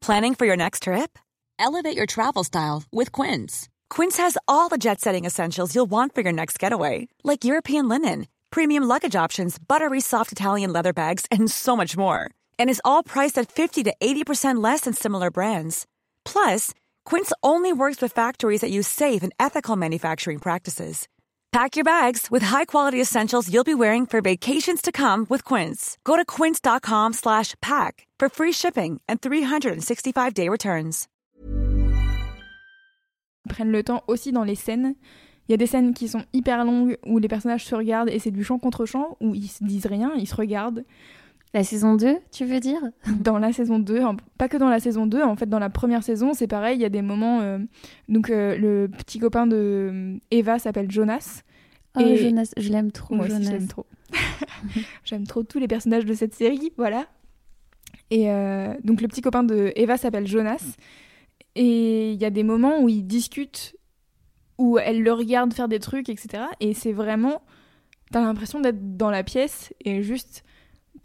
Planning 0.00 0.34
for 0.34 0.44
your 0.44 0.56
next 0.56 0.82
trip? 0.82 1.18
Elevate 1.58 1.96
your 1.96 2.04
travel 2.06 2.44
style 2.44 2.82
with 2.92 3.10
Quince. 3.10 3.68
Quince 3.88 4.18
has 4.18 4.36
all 4.46 4.68
the 4.68 4.76
jet 4.76 5.00
setting 5.00 5.24
essentials 5.24 5.74
you'll 5.74 5.90
want 5.90 6.14
for 6.14 6.20
your 6.20 6.32
next 6.32 6.58
getaway, 6.58 7.08
like 7.22 7.44
European 7.44 7.88
linen, 7.88 8.26
premium 8.50 8.84
luggage 8.84 9.16
options, 9.16 9.56
buttery 9.58 10.00
soft 10.02 10.30
Italian 10.30 10.72
leather 10.74 10.92
bags, 10.92 11.24
and 11.30 11.50
so 11.50 11.74
much 11.74 11.96
more. 11.96 12.30
And 12.58 12.68
is 12.68 12.82
all 12.84 13.02
priced 13.02 13.38
at 13.38 13.50
50 13.50 13.84
to 13.84 13.94
80% 13.98 14.62
less 14.62 14.82
than 14.82 14.92
similar 14.92 15.30
brands. 15.30 15.86
Plus, 16.26 16.74
Quince 17.06 17.32
only 17.42 17.72
works 17.72 18.02
with 18.02 18.12
factories 18.12 18.60
that 18.60 18.70
use 18.70 18.88
safe 18.88 19.22
and 19.22 19.32
ethical 19.38 19.74
manufacturing 19.74 20.38
practices. 20.38 21.08
Pack 21.54 21.76
your 21.76 21.84
bags 21.84 22.32
with 22.32 22.42
high-quality 22.42 23.00
essentials 23.00 23.48
you'll 23.48 23.62
be 23.62 23.76
wearing 23.76 24.06
for 24.06 24.20
vacations 24.20 24.82
to 24.82 24.90
come 24.90 25.24
with 25.30 25.44
Quince. 25.44 25.96
Go 26.02 26.16
to 26.16 26.24
quince.com 26.24 27.12
slash 27.12 27.54
pack 27.62 28.08
for 28.18 28.28
free 28.28 28.50
shipping 28.50 29.00
and 29.06 29.20
365-day 29.20 30.48
returns. 30.48 31.06
prennent 33.48 33.70
le 33.70 33.84
temps 33.84 34.02
aussi 34.08 34.32
dans 34.32 34.42
les 34.42 34.56
scènes. 34.56 34.96
Il 35.46 35.52
y 35.52 35.54
a 35.54 35.56
des 35.56 35.68
scènes 35.68 35.94
qui 35.94 36.08
sont 36.08 36.24
hyper 36.32 36.64
longues 36.64 36.96
où 37.06 37.18
les 37.18 37.28
personnages 37.28 37.64
se 37.64 37.76
regardent 37.76 38.08
et 38.08 38.18
c'est 38.18 38.32
du 38.32 38.42
chant 38.42 38.58
contre 38.58 38.84
chant 38.84 39.16
où 39.20 39.36
ils 39.36 39.46
se 39.46 39.62
disent 39.62 39.86
rien, 39.86 40.12
ils 40.16 40.26
se 40.26 40.34
regardent. 40.34 40.84
La 41.54 41.62
saison 41.64 41.94
2, 41.94 42.16
tu 42.32 42.44
veux 42.44 42.58
dire? 42.60 42.80
Dans 43.20 43.38
la 43.38 43.52
saison 43.52 43.78
2, 43.78 44.02
en- 44.02 44.16
pas 44.38 44.48
que 44.48 44.56
dans 44.56 44.68
la 44.68 44.80
saison 44.80 45.06
2, 45.06 45.22
en 45.22 45.36
fait 45.36 45.48
dans 45.48 45.60
la 45.60 45.70
première 45.70 46.02
saison 46.02 46.34
c'est 46.34 46.48
pareil, 46.48 46.76
il 46.78 46.82
y 46.82 46.84
a 46.84 46.88
des 46.90 47.00
moments... 47.00 47.40
euh, 47.40 47.58
donc 48.08 48.28
euh, 48.28 48.56
le 48.58 48.88
petit 48.88 49.18
copain 49.20 49.46
de 49.46 49.56
euh, 49.56 50.16
Eva 50.32 50.58
s'appelle 50.58 50.90
Jonas. 50.90 51.42
Oh, 51.96 52.00
Et- 52.00 52.16
Jonas, 52.16 52.50
je 52.56 52.70
l'aime 52.70 52.90
trop, 52.90 53.14
Moi 53.14 53.28
Jonas. 53.28 53.44
je 53.46 53.50
l'aime 53.50 53.68
trop. 53.68 53.86
J'aime 55.04 55.26
trop 55.26 55.42
tous 55.44 55.58
les 55.58 55.68
personnages 55.68 56.04
de 56.04 56.12
cette 56.14 56.34
série, 56.34 56.72
voilà. 56.76 57.06
Et 58.10 58.30
euh, 58.30 58.74
donc 58.84 59.00
le 59.00 59.08
petit 59.08 59.20
copain 59.22 59.44
de 59.44 59.72
Eva 59.76 59.96
s'appelle 59.96 60.26
Jonas. 60.26 60.76
Et 61.54 62.10
il 62.12 62.20
y 62.20 62.24
a 62.24 62.30
des 62.30 62.42
moments 62.42 62.80
où 62.80 62.88
ils 62.88 63.06
discutent, 63.06 63.76
où 64.58 64.78
elle 64.78 65.02
le 65.02 65.12
regarde 65.12 65.52
faire 65.54 65.68
des 65.68 65.78
trucs, 65.78 66.08
etc. 66.08 66.44
Et 66.60 66.74
c'est 66.74 66.92
vraiment... 66.92 67.42
T'as 68.10 68.20
l'impression 68.20 68.60
d'être 68.60 68.96
dans 68.96 69.10
la 69.10 69.22
pièce 69.22 69.72
et 69.84 70.02
juste... 70.02 70.42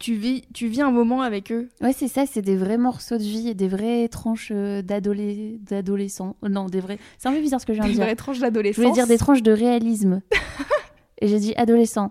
Tu 0.00 0.14
vis, 0.14 0.42
tu 0.54 0.66
vis 0.66 0.80
un 0.80 0.90
moment 0.90 1.20
avec 1.22 1.52
eux. 1.52 1.68
Ouais, 1.82 1.92
c'est 1.92 2.08
ça, 2.08 2.24
c'est 2.26 2.40
des 2.42 2.56
vrais 2.56 2.78
morceaux 2.78 3.18
de 3.18 3.22
vie, 3.22 3.54
des 3.54 3.68
vraies 3.68 4.08
tranches 4.08 4.50
euh, 4.50 4.80
d'adolescents. 4.80 6.36
Non, 6.42 6.66
des 6.66 6.80
vrais. 6.80 6.98
C'est 7.18 7.28
un 7.28 7.32
peu 7.32 7.40
bizarre 7.40 7.60
ce 7.60 7.66
que 7.66 7.74
je 7.74 7.80
viens 7.80 7.88
de 7.88 7.94
dire. 7.94 8.02
vraie 8.04 8.16
tranche 8.16 8.36
Je 8.36 8.40
d'adolescence. 8.40 8.82
voulais 8.82 8.94
dire 8.94 9.06
des 9.06 9.18
tranches 9.18 9.42
de 9.42 9.52
réalisme. 9.52 10.22
Et 11.20 11.28
j'ai 11.28 11.38
dit 11.38 11.54
adolescent. 11.56 12.10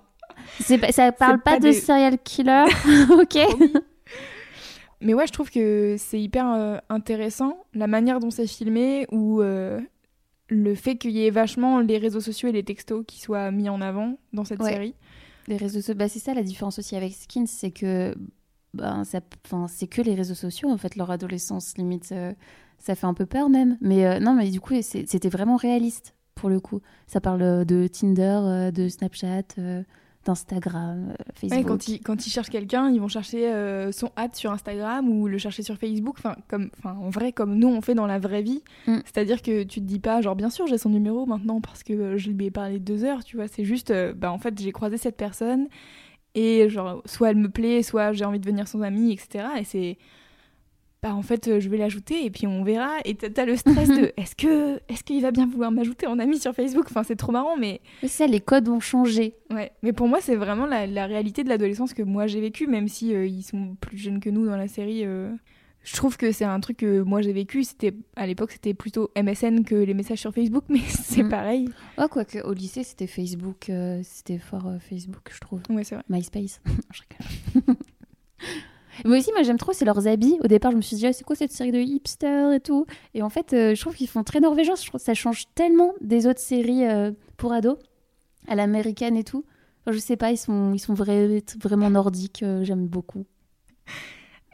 Ça 0.60 1.12
parle 1.12 1.40
pas, 1.42 1.54
pas 1.54 1.58
de 1.60 1.64
des- 1.64 1.74
serial 1.74 2.18
killer, 2.24 2.66
ok. 3.10 3.38
Mais 5.02 5.14
ouais, 5.14 5.26
je 5.28 5.32
trouve 5.32 5.50
que 5.50 5.96
c'est 5.98 6.20
hyper 6.22 6.52
euh, 6.52 6.78
intéressant 6.90 7.58
la 7.74 7.88
manière 7.88 8.20
dont 8.20 8.30
c'est 8.32 8.48
filmé 8.48 9.08
ou 9.12 9.42
euh, 9.42 9.80
le 10.50 10.76
fait 10.76 10.96
qu'il 10.98 11.12
y 11.12 11.26
ait 11.26 11.30
vachement 11.32 11.80
les 11.80 11.98
réseaux 11.98 12.20
sociaux 12.20 12.50
et 12.50 12.52
les 12.52 12.64
textos 12.64 13.04
qui 13.08 13.20
soient 13.22 13.50
mis 13.52 13.70
en 13.70 13.80
avant 13.82 14.18
dans 14.34 14.44
cette 14.44 14.62
Ouais. 14.62 14.74
série. 14.74 14.94
Les 15.50 15.58
réseaux 15.58 15.80
sociaux, 15.80 15.96
bah, 15.96 16.08
c'est 16.08 16.20
ça 16.20 16.36
la 16.36 16.44
différence 16.44 16.78
aussi 16.78 16.96
avec 16.96 17.12
Skins, 17.14 17.48
c'est 17.48 17.72
que 17.72 18.16
ben, 18.76 19.04
c'est 19.68 19.88
que 19.88 20.02
les 20.04 20.14
réseaux 20.14 20.36
sociaux 20.36 20.70
en 20.70 20.78
fait, 20.78 20.96
leur 20.96 21.10
adolescence 21.10 21.76
limite, 21.76 22.12
euh, 22.12 22.34
ça 22.78 22.94
fait 22.94 23.08
un 23.08 23.16
peu 23.16 23.26
peur 23.26 23.50
même. 23.50 23.76
Mais 23.82 24.06
euh, 24.06 24.20
non, 24.20 24.36
mais 24.36 24.52
du 24.52 24.62
coup, 24.62 24.76
c'était 24.84 25.30
vraiment 25.30 25.56
réaliste 25.56 26.14
pour 26.36 26.50
le 26.50 26.60
coup. 26.60 26.82
Ça 27.08 27.20
parle 27.20 27.42
euh, 27.42 27.66
de 27.66 27.88
Tinder, 27.88 28.70
de 28.72 28.88
Snapchat, 28.88 29.56
d'Instagram, 30.26 31.10
euh, 31.10 31.24
Facebook. 31.34 31.60
Ouais, 31.60 31.64
quand, 31.66 31.88
ils, 31.88 32.00
quand 32.02 32.28
ils 32.28 32.30
cherchent 32.30 32.50
quelqu'un, 32.50 32.90
ils 32.90 33.00
vont 33.00 33.08
chercher 33.08 33.52
euh, 33.52 33.92
son 33.92 34.12
hâte 34.18 34.36
sur 34.36 34.52
Instagram 34.52 35.10
ou 35.10 35.28
le 35.28 35.38
chercher 35.38 35.64
sur 35.64 35.78
Facebook. 35.78 36.16
Enfin, 36.18 36.36
comme, 36.48 36.70
enfin, 36.78 36.96
en 37.00 37.10
vrai, 37.10 37.32
comme 37.32 37.56
nous 37.56 37.68
on 37.68 37.82
fait 37.82 37.96
dans 37.96 38.06
la 38.06 38.20
vraie 38.20 38.42
vie. 38.42 38.64
Mm. 38.88 38.98
C'est-à-dire 39.06 39.42
que 39.42 39.64
tu 39.64 39.80
te 39.80 39.86
dis 39.86 40.00
pas, 40.00 40.22
genre, 40.22 40.36
bien 40.36 40.50
sûr, 40.50 40.68
j'ai 40.68 40.78
son 40.78 40.90
numéro 40.90 41.26
maintenant 41.26 41.62
parce 41.62 41.84
que 41.84 41.94
euh, 41.94 42.18
je 42.18 42.32
lui 42.32 42.46
ai 42.46 42.52
parlé 42.52 42.80
deux 42.80 43.04
heures, 43.06 43.24
tu 43.24 43.38
vois. 43.38 43.48
C'est 43.48 43.64
juste, 43.64 43.92
euh, 43.92 44.14
bah, 44.14 44.32
en 44.32 44.38
fait, 44.38 44.60
j'ai 44.60 44.72
croisé 44.72 44.98
cette 44.98 45.18
personne 45.18 45.68
et, 46.36 46.70
genre, 46.70 47.02
soit 47.06 47.32
elle 47.32 47.38
me 47.38 47.50
plaît, 47.50 47.82
soit 47.82 48.12
j'ai 48.12 48.26
envie 48.26 48.40
de 48.40 48.44
devenir 48.44 48.68
son 48.68 48.82
amie, 48.82 49.14
etc. 49.14 49.46
Et 49.60 49.64
c'est. 49.64 49.98
Bah, 51.02 51.16
en 51.16 51.22
fait, 51.22 51.48
euh, 51.48 51.60
je 51.62 51.70
vais 51.70 51.78
l'ajouter 51.78 52.26
et 52.26 52.30
puis 52.30 52.46
on 52.46 52.64
verra. 52.64 52.98
Et 53.06 53.16
t'as 53.16 53.46
le 53.46 53.56
stress 53.56 53.88
de 53.88 54.12
est-ce 54.18 54.36
que 54.36 54.82
est-ce 54.90 55.04
qu'il 55.04 55.22
va 55.22 55.32
bien 55.32 55.48
vouloir 55.48 55.72
m'ajouter 55.72 56.08
en 56.08 56.20
ami 56.20 56.40
sur 56.40 56.54
Facebook? 56.54 56.88
Enfin, 56.90 57.04
c'est 57.04 57.16
trop 57.16 57.32
marrant, 57.32 57.56
mais. 57.58 57.80
Mais 58.02 58.10
ça, 58.10 58.28
les 58.28 58.42
codes 58.42 58.68
ont 58.68 58.82
changé. 58.82 59.34
Ouais, 59.50 59.72
mais 59.82 59.94
pour 59.94 60.08
moi, 60.10 60.20
c'est 60.22 60.36
vraiment 60.36 60.66
la, 60.66 60.88
la 60.88 61.06
réalité 61.06 61.46
de 61.46 61.50
l'adolescence 61.50 61.94
que 61.94 62.04
moi 62.04 62.28
j'ai 62.28 62.42
vécu, 62.42 62.68
même 62.68 62.88
si 62.90 63.16
euh, 63.16 63.26
ils 63.26 63.44
sont 63.44 63.78
plus 63.80 63.98
jeunes 63.98 64.20
que 64.20 64.30
nous 64.30 64.46
dans 64.46 64.58
la 64.58 64.68
série. 64.68 65.06
euh, 65.06 65.32
je 65.82 65.96
trouve 65.96 66.18
que 66.18 66.34
c'est 66.34 66.44
un 66.44 66.60
truc 66.60 66.76
que 66.78 67.00
moi 67.02 67.22
j'ai 67.22 67.32
vécu. 67.32 67.64
C'était 67.64 67.94
à 68.18 68.28
l'époque, 68.28 68.52
c'était 68.52 68.74
plutôt 68.74 69.10
MSN 69.16 69.64
que 69.64 69.76
les 69.76 69.94
messages 69.94 70.20
sur 70.20 70.34
Facebook, 70.34 70.66
mais 70.70 70.80
c'est 70.80 71.24
Mm. 71.24 71.30
pareil. 71.30 71.70
Oh, 71.98 72.08
quoique 72.12 72.40
au 72.40 72.52
lycée, 72.52 72.84
c'était 72.84 73.08
Facebook, 73.08 73.70
euh, 73.70 74.02
c'était 74.04 74.38
fort 74.38 74.70
Facebook, 74.82 75.30
je 75.34 75.40
trouve. 75.40 75.62
Ouais, 75.70 75.86
c'est 75.86 75.96
vrai. 75.96 76.04
MySpace. 76.10 76.60
je 76.94 77.02
rigole. 77.56 77.76
Mais 79.06 79.18
aussi, 79.20 79.32
moi 79.32 79.44
j'aime 79.44 79.58
trop, 79.58 79.74
c'est 79.74 79.86
leurs 79.86 80.08
habits. 80.08 80.38
Au 80.44 80.48
départ, 80.48 80.72
je 80.72 80.78
me 80.78 80.82
suis 80.82 80.96
dit, 80.96 81.08
Ah, 81.08 81.14
c'est 81.14 81.24
quoi 81.24 81.36
cette 81.36 81.52
série 81.52 81.72
de 81.72 81.80
hipsters 81.80 82.52
et 82.54 82.60
tout? 82.60 82.86
Et 83.14 83.22
en 83.22 83.30
fait, 83.30 83.54
euh, 83.54 83.76
je 83.76 83.82
trouve 83.82 83.96
qu'ils 83.96 84.08
font 84.10 84.24
très 84.24 84.40
norvégiens. 84.40 84.76
Je 84.76 84.86
trouve 84.88 85.00
que 85.00 85.06
ça 85.06 85.14
change 85.14 85.44
tellement 85.56 85.94
des 86.02 86.28
autres 86.28 86.40
séries 86.42 86.86
euh, 86.86 87.12
pour 87.38 87.54
ados, 87.54 87.78
à 88.48 88.56
l'américaine 88.56 89.16
et 89.18 89.24
tout. 89.24 89.46
Enfin, 89.82 89.94
je 89.94 90.00
sais 90.00 90.18
pas, 90.18 90.32
ils 90.32 90.38
sont, 90.38 90.74
ils 90.74 90.80
sont 90.80 90.94
vrais- 90.94 91.42
vraiment 91.62 91.90
nordiques. 91.90 92.44
euh, 92.44 92.64
J'aime 92.64 92.88
beaucoup. 92.88 93.26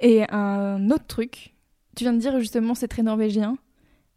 Et 0.01 0.23
un 0.31 0.89
autre 0.91 1.05
truc, 1.07 1.55
tu 1.95 2.03
viens 2.03 2.13
de 2.13 2.19
dire 2.19 2.37
justement 2.39 2.75
c'est 2.75 2.87
très 2.87 3.03
norvégien. 3.03 3.57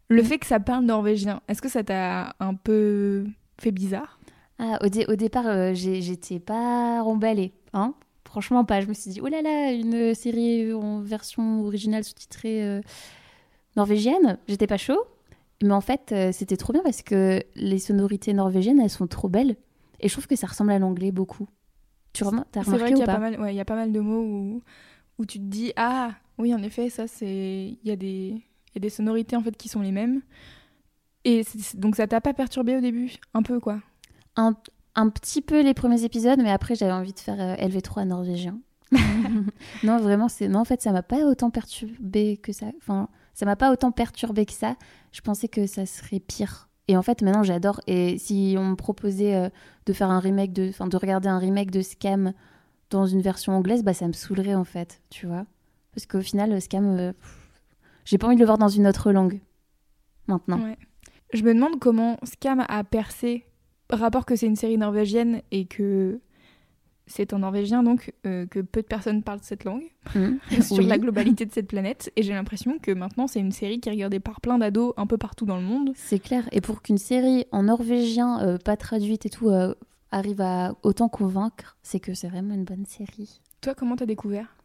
Le 0.09 0.21
Mm. 0.21 0.25
fait 0.25 0.37
que 0.39 0.45
ça 0.45 0.59
parle 0.59 0.85
norvégien, 0.85 1.41
est-ce 1.47 1.61
que 1.61 1.69
ça 1.69 1.83
t'a 1.83 2.35
un 2.39 2.53
peu 2.55 3.25
fait 3.59 3.71
bizarre? 3.71 4.19
Ah, 4.59 4.77
au, 4.83 4.89
dé- 4.89 5.05
au 5.07 5.15
départ, 5.15 5.73
j'étais 5.73 6.39
pas 6.39 7.01
remballée. 7.01 7.53
Hein 7.73 7.93
Franchement, 8.39 8.63
pas. 8.63 8.79
Je 8.79 8.87
me 8.87 8.93
suis 8.93 9.11
dit, 9.11 9.19
oh 9.21 9.27
là 9.27 9.41
là, 9.41 9.73
une 9.73 10.15
série 10.15 10.71
en 10.71 11.01
version 11.01 11.65
originale 11.65 12.05
sous-titrée 12.05 12.63
euh, 12.63 12.81
norvégienne. 13.75 14.37
J'étais 14.47 14.65
pas 14.65 14.77
chaud. 14.77 15.03
Mais 15.61 15.73
en 15.73 15.81
fait, 15.81 16.13
euh, 16.13 16.31
c'était 16.31 16.55
trop 16.55 16.71
bien 16.71 16.81
parce 16.81 17.01
que 17.01 17.43
les 17.55 17.79
sonorités 17.79 18.31
norvégiennes, 18.31 18.79
elles 18.79 18.89
sont 18.89 19.07
trop 19.07 19.27
belles. 19.27 19.57
Et 19.99 20.07
je 20.07 20.13
trouve 20.13 20.25
que 20.25 20.37
ça 20.37 20.47
ressemble 20.47 20.71
à 20.71 20.79
l'anglais 20.79 21.11
beaucoup. 21.11 21.49
Tu 22.13 22.23
vrai 22.23 22.45
remarqué 22.61 22.85
qu'il 22.85 22.95
ou 22.95 22.99
y 22.99 23.03
a 23.03 23.05
pas, 23.07 23.13
pas 23.15 23.19
mal, 23.19 23.41
ouais, 23.41 23.53
il 23.53 23.57
y 23.57 23.59
a 23.59 23.65
pas 23.65 23.75
mal 23.75 23.91
de 23.91 23.99
mots 23.99 24.21
où, 24.21 24.61
où 25.17 25.25
tu 25.25 25.37
te 25.37 25.43
dis 25.43 25.73
ah 25.75 26.11
oui 26.37 26.55
en 26.55 26.63
effet 26.63 26.89
ça 26.89 27.07
c'est 27.07 27.77
il 27.83 27.87
y 27.87 27.91
a 27.91 27.95
des 27.95 28.41
y 28.73 28.77
a 28.77 28.79
des 28.79 28.89
sonorités 28.89 29.35
en 29.35 29.43
fait 29.43 29.55
qui 29.55 29.67
sont 29.67 29.81
les 29.81 29.91
mêmes. 29.91 30.21
Et 31.25 31.45
donc 31.73 31.97
ça 31.97 32.07
t'a 32.07 32.21
pas 32.21 32.33
perturbé 32.33 32.77
au 32.77 32.81
début 32.81 33.11
un 33.33 33.43
peu 33.43 33.59
quoi? 33.59 33.81
un, 34.39 34.55
un 34.95 35.09
petit 35.09 35.41
peu 35.41 35.61
les 35.61 35.73
premiers 35.73 36.03
épisodes, 36.03 36.39
mais 36.41 36.51
après, 36.51 36.75
j'avais 36.75 36.91
envie 36.91 37.13
de 37.13 37.19
faire 37.19 37.39
euh, 37.39 37.55
LV3 37.55 38.05
norvégien. 38.05 38.59
non, 39.83 39.97
vraiment, 39.97 40.29
c'est 40.29 40.47
non. 40.47 40.59
En 40.59 40.65
fait, 40.65 40.81
ça 40.81 40.91
m'a 40.91 41.03
pas 41.03 41.25
autant 41.25 41.49
perturbé 41.49 42.37
que 42.37 42.51
ça. 42.51 42.67
Enfin, 42.77 43.07
ça 43.33 43.45
m'a 43.45 43.55
pas 43.55 43.71
autant 43.71 43.91
perturbé 43.91 44.45
que 44.45 44.53
ça. 44.53 44.75
Je 45.11 45.21
pensais 45.21 45.47
que 45.47 45.67
ça 45.67 45.85
serait 45.85 46.19
pire. 46.19 46.69
Et 46.87 46.97
en 46.97 47.03
fait, 47.03 47.21
maintenant, 47.21 47.43
j'adore. 47.43 47.81
Et 47.87 48.17
si 48.17 48.55
on 48.57 48.65
me 48.71 48.75
proposait 48.75 49.35
euh, 49.35 49.49
de 49.85 49.93
faire 49.93 50.09
un 50.09 50.19
remake 50.19 50.53
de, 50.53 50.69
enfin, 50.69 50.87
de 50.87 50.97
regarder 50.97 51.29
un 51.29 51.37
remake 51.37 51.69
de 51.69 51.81
Scam 51.81 52.33
dans 52.89 53.05
une 53.05 53.21
version 53.21 53.53
anglaise, 53.53 53.83
bah, 53.83 53.93
ça 53.93 54.07
me 54.07 54.13
saoulerait 54.13 54.55
en 54.55 54.63
fait, 54.63 55.01
tu 55.11 55.27
vois. 55.27 55.45
Parce 55.93 56.07
qu'au 56.07 56.21
final, 56.21 56.51
euh, 56.51 56.59
Scam, 56.59 56.97
euh, 56.97 57.13
j'ai 58.05 58.17
pas 58.17 58.25
envie 58.25 58.35
de 58.35 58.39
le 58.39 58.47
voir 58.47 58.57
dans 58.57 58.69
une 58.69 58.87
autre 58.87 59.11
langue. 59.11 59.39
Maintenant. 60.27 60.59
Ouais. 60.61 60.77
Je 61.31 61.43
me 61.43 61.53
demande 61.53 61.79
comment 61.79 62.17
Scam 62.23 62.65
a 62.67 62.83
percé 62.83 63.45
rapport 63.97 64.25
que 64.25 64.35
c'est 64.35 64.45
une 64.45 64.55
série 64.55 64.77
norvégienne 64.77 65.41
et 65.51 65.65
que 65.65 66.19
c'est 67.07 67.33
en 67.33 67.39
norvégien 67.39 67.81
donc 67.81 68.13
euh, 68.27 68.45
que 68.45 68.59
peu 68.59 68.83
de 68.83 68.85
personnes 68.87 69.23
parlent 69.23 69.39
cette 69.41 69.63
langue 69.63 69.85
Hmm. 70.13 70.37
sur 70.61 70.77
Oui. 70.77 70.85
la 70.85 70.97
globalité 70.99 71.45
de 71.45 71.51
cette 71.51 71.67
planète 71.67 72.11
et 72.15 72.21
j'ai 72.23 72.33
l'impression 72.33 72.77
que 72.79 72.91
maintenant 72.91 73.25
c'est 73.27 73.39
une 73.39 73.51
série 73.51 73.79
qui 73.79 73.89
est 73.89 73.91
regardée 73.91 74.19
par 74.19 74.41
plein 74.41 74.57
d'ados 74.59 74.93
un 74.97 75.05
peu 75.07 75.17
partout 75.17 75.45
dans 75.45 75.55
le 75.57 75.63
monde. 75.63 75.91
C'est 75.95 76.19
clair. 76.19 76.47
Et 76.51 76.61
pour 76.61 76.81
qu'une 76.83 76.97
série 76.99 77.45
en 77.51 77.63
norvégien, 77.63 78.39
euh, 78.41 78.57
pas 78.57 78.75
traduite 78.77 79.25
et 79.25 79.29
tout, 79.29 79.49
euh, 79.49 79.73
arrive 80.11 80.41
à 80.41 80.75
autant 80.83 81.09
convaincre, 81.09 81.77
c'est 81.83 81.99
que 81.99 82.13
c'est 82.15 82.27
vraiment 82.27 82.53
une 82.55 82.63
bonne 82.63 82.85
série. 82.85 83.41
Toi 83.61 83.73
comment 83.75 83.95
t'as 83.95 84.05
découvert? 84.07 84.55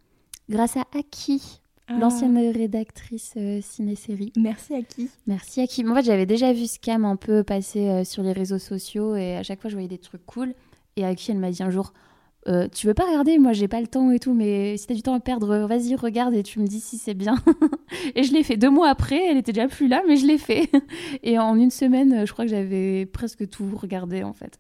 Grâce 0.51 0.77
à 0.77 0.85
Aki, 0.99 1.61
Ah. 1.87 1.99
l'ancienne 1.99 2.39
rédactrice 2.39 3.35
euh, 3.37 3.61
ciné-série. 3.61 4.33
Merci 4.37 4.75
à 4.75 4.83
qui? 4.83 5.11
Merci 5.27 5.61
Aki. 5.61 5.87
En 5.87 5.95
fait, 5.95 6.05
j'avais 6.05 6.25
déjà 6.25 6.53
vu 6.53 6.67
Scam 6.67 7.05
un 7.05 7.17
peu 7.17 7.45
passer 7.45 7.89
euh, 7.89 8.05
sur 8.05 8.23
les 8.23 8.33
réseaux 8.33 8.59
sociaux 8.59 9.17
et 9.17 9.37
à 9.37 9.43
chaque 9.43 9.61
fois, 9.61 9.69
je 9.69 9.75
voyais 9.75 9.89
des 9.89 9.99
trucs 9.99 10.25
cool. 10.25 10.55
Et 10.97 11.05
Aki, 11.05 11.33
elle 11.33 11.39
m'a 11.39 11.51
dit 11.51 11.63
un 11.63 11.71
jour 11.71 11.93
Euh, 12.49 12.69
Tu 12.73 12.87
veux 12.87 12.95
pas 12.95 13.05
regarder? 13.05 13.39
Moi, 13.39 13.53
j'ai 13.53 13.69
pas 13.69 13.81
le 13.83 13.87
temps 13.87 14.11
et 14.11 14.19
tout, 14.19 14.33
mais 14.33 14.77
si 14.79 14.87
t'as 14.87 14.95
du 14.95 15.03
temps 15.03 15.15
à 15.15 15.21
perdre, 15.21 15.67
vas-y, 15.67 15.95
regarde 15.95 16.35
et 16.35 16.43
tu 16.43 16.59
me 16.59 16.67
dis 16.67 16.81
si 16.81 16.97
c'est 16.97 17.15
bien. 17.15 17.37
et 18.15 18.23
je 18.23 18.33
l'ai 18.33 18.43
fait 18.43 18.57
deux 18.57 18.71
mois 18.71 18.89
après. 18.89 19.23
Elle 19.27 19.37
était 19.37 19.53
déjà 19.53 19.69
plus 19.69 19.89
là, 19.89 20.03
mais 20.09 20.17
je 20.17 20.27
l'ai 20.27 20.39
fait. 20.39 20.71
et 21.23 21.39
en 21.39 21.55
une 21.57 21.71
semaine, 21.71 22.27
je 22.27 22.33
crois 22.33 22.47
que 22.47 22.51
j'avais 22.51 23.05
presque 23.07 23.49
tout 23.49 23.69
regardé 23.77 24.23
en 24.23 24.33
fait. 24.33 24.59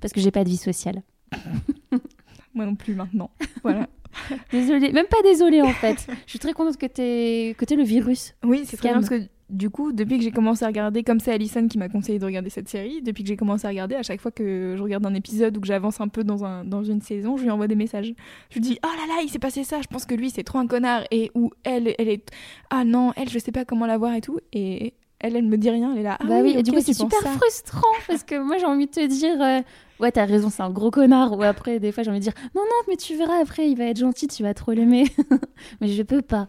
Parce 0.00 0.14
que 0.14 0.20
j'ai 0.20 0.30
pas 0.30 0.44
de 0.44 0.48
vie 0.48 0.56
sociale. 0.56 1.02
Moi 2.54 2.64
non 2.64 2.74
plus 2.74 2.94
maintenant. 2.94 3.30
Voilà. 3.62 3.88
Désolée, 4.52 4.92
même 4.92 5.06
pas 5.06 5.22
désolée 5.22 5.62
en 5.62 5.72
fait. 5.72 6.06
Je 6.26 6.30
suis 6.30 6.38
très 6.38 6.52
contente 6.52 6.76
que 6.76 6.86
t'aies 6.86 7.54
que 7.58 7.74
le 7.74 7.82
virus. 7.82 8.34
Oui, 8.44 8.62
c'est 8.64 8.76
très 8.76 8.90
bien 8.90 9.00
parce 9.00 9.08
que 9.08 9.22
du 9.50 9.68
coup, 9.68 9.92
depuis 9.92 10.18
que 10.18 10.24
j'ai 10.24 10.30
commencé 10.30 10.64
à 10.64 10.68
regarder, 10.68 11.02
comme 11.02 11.20
c'est 11.20 11.32
Alison 11.32 11.68
qui 11.68 11.76
m'a 11.76 11.88
conseillé 11.88 12.18
de 12.18 12.24
regarder 12.24 12.48
cette 12.50 12.68
série, 12.68 13.02
depuis 13.02 13.24
que 13.24 13.28
j'ai 13.28 13.36
commencé 13.36 13.66
à 13.66 13.70
regarder, 13.70 13.94
à 13.94 14.02
chaque 14.02 14.20
fois 14.20 14.30
que 14.30 14.74
je 14.76 14.82
regarde 14.82 15.04
un 15.04 15.14
épisode 15.14 15.56
ou 15.56 15.60
que 15.60 15.66
j'avance 15.66 16.00
un 16.00 16.08
peu 16.08 16.24
dans, 16.24 16.44
un, 16.44 16.64
dans 16.64 16.82
une 16.82 17.02
saison, 17.02 17.36
je 17.36 17.42
lui 17.42 17.50
envoie 17.50 17.68
des 17.68 17.74
messages. 17.74 18.14
Je 18.48 18.54
lui 18.54 18.60
dis 18.60 18.78
Oh 18.82 18.88
là 18.88 19.14
là, 19.14 19.22
il 19.22 19.28
s'est 19.28 19.38
passé 19.38 19.62
ça, 19.62 19.80
je 19.82 19.86
pense 19.86 20.06
que 20.06 20.14
lui 20.14 20.30
c'est 20.30 20.44
trop 20.44 20.58
un 20.58 20.66
connard. 20.66 21.04
Et 21.10 21.30
ou 21.34 21.50
elle, 21.62 21.94
elle 21.98 22.08
est 22.08 22.30
Ah 22.70 22.84
non, 22.84 23.12
elle, 23.16 23.28
je 23.28 23.38
sais 23.38 23.52
pas 23.52 23.64
comment 23.64 23.86
la 23.86 23.98
voir 23.98 24.14
et 24.14 24.20
tout. 24.20 24.38
Et 24.52 24.94
elle, 25.24 25.36
elle 25.36 25.46
me 25.46 25.56
dit 25.56 25.70
rien, 25.70 25.92
elle 25.92 26.00
est 26.00 26.02
là. 26.02 26.18
Ah 26.20 26.24
bah 26.24 26.40
oui, 26.42 26.54
et 26.56 26.62
du 26.62 26.70
coup 26.70 26.80
c'est 26.80 26.92
super 26.92 27.18
ça. 27.20 27.30
frustrant 27.30 27.88
parce 28.06 28.22
que 28.24 28.38
moi 28.38 28.58
j'ai 28.58 28.66
envie 28.66 28.86
de 28.86 28.90
te 28.90 29.06
dire 29.06 29.40
euh, 29.40 29.60
ouais 30.00 30.12
t'as 30.12 30.26
raison 30.26 30.50
c'est 30.50 30.62
un 30.62 30.70
gros 30.70 30.90
connard 30.90 31.36
ou 31.38 31.42
après 31.42 31.80
des 31.80 31.92
fois 31.92 32.02
j'ai 32.02 32.10
envie 32.10 32.20
de 32.20 32.24
dire 32.24 32.34
non 32.54 32.62
non 32.62 32.82
mais 32.88 32.96
tu 32.96 33.16
verras 33.16 33.40
après 33.40 33.68
il 33.68 33.76
va 33.76 33.84
être 33.84 33.98
gentil 33.98 34.26
tu 34.28 34.42
vas 34.42 34.52
trop 34.52 34.72
l'aimer 34.72 35.04
mais 35.80 35.88
je 35.88 36.02
peux 36.02 36.22
pas. 36.22 36.48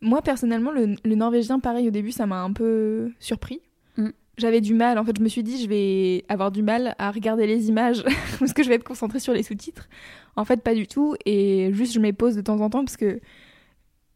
Moi, 0.00 0.20
personnellement, 0.20 0.70
le, 0.70 0.96
le 1.02 1.14
norvégien, 1.14 1.60
pareil, 1.60 1.88
au 1.88 1.90
début, 1.90 2.12
ça 2.12 2.26
m'a 2.26 2.42
un 2.42 2.52
peu 2.52 3.12
surpris. 3.20 3.62
Mm. 3.96 4.08
J'avais 4.36 4.60
du 4.60 4.74
mal, 4.74 4.98
en 4.98 5.04
fait, 5.04 5.16
je 5.16 5.22
me 5.22 5.28
suis 5.28 5.42
dit, 5.42 5.62
je 5.62 5.66
vais 5.66 6.24
avoir 6.28 6.50
du 6.50 6.62
mal 6.62 6.94
à 6.98 7.10
regarder 7.10 7.46
les 7.46 7.68
images 7.68 8.04
parce 8.38 8.52
que 8.52 8.62
je 8.62 8.68
vais 8.68 8.74
être 8.74 8.84
concentrée 8.84 9.20
sur 9.20 9.32
les 9.32 9.42
sous-titres. 9.42 9.88
En 10.36 10.44
fait, 10.44 10.60
pas 10.60 10.74
du 10.74 10.86
tout, 10.86 11.14
et 11.24 11.70
juste 11.72 11.94
je 11.94 12.00
mets 12.00 12.12
pause 12.12 12.36
de 12.36 12.42
temps 12.42 12.60
en 12.60 12.68
temps 12.68 12.84
parce 12.84 12.98
que 12.98 13.18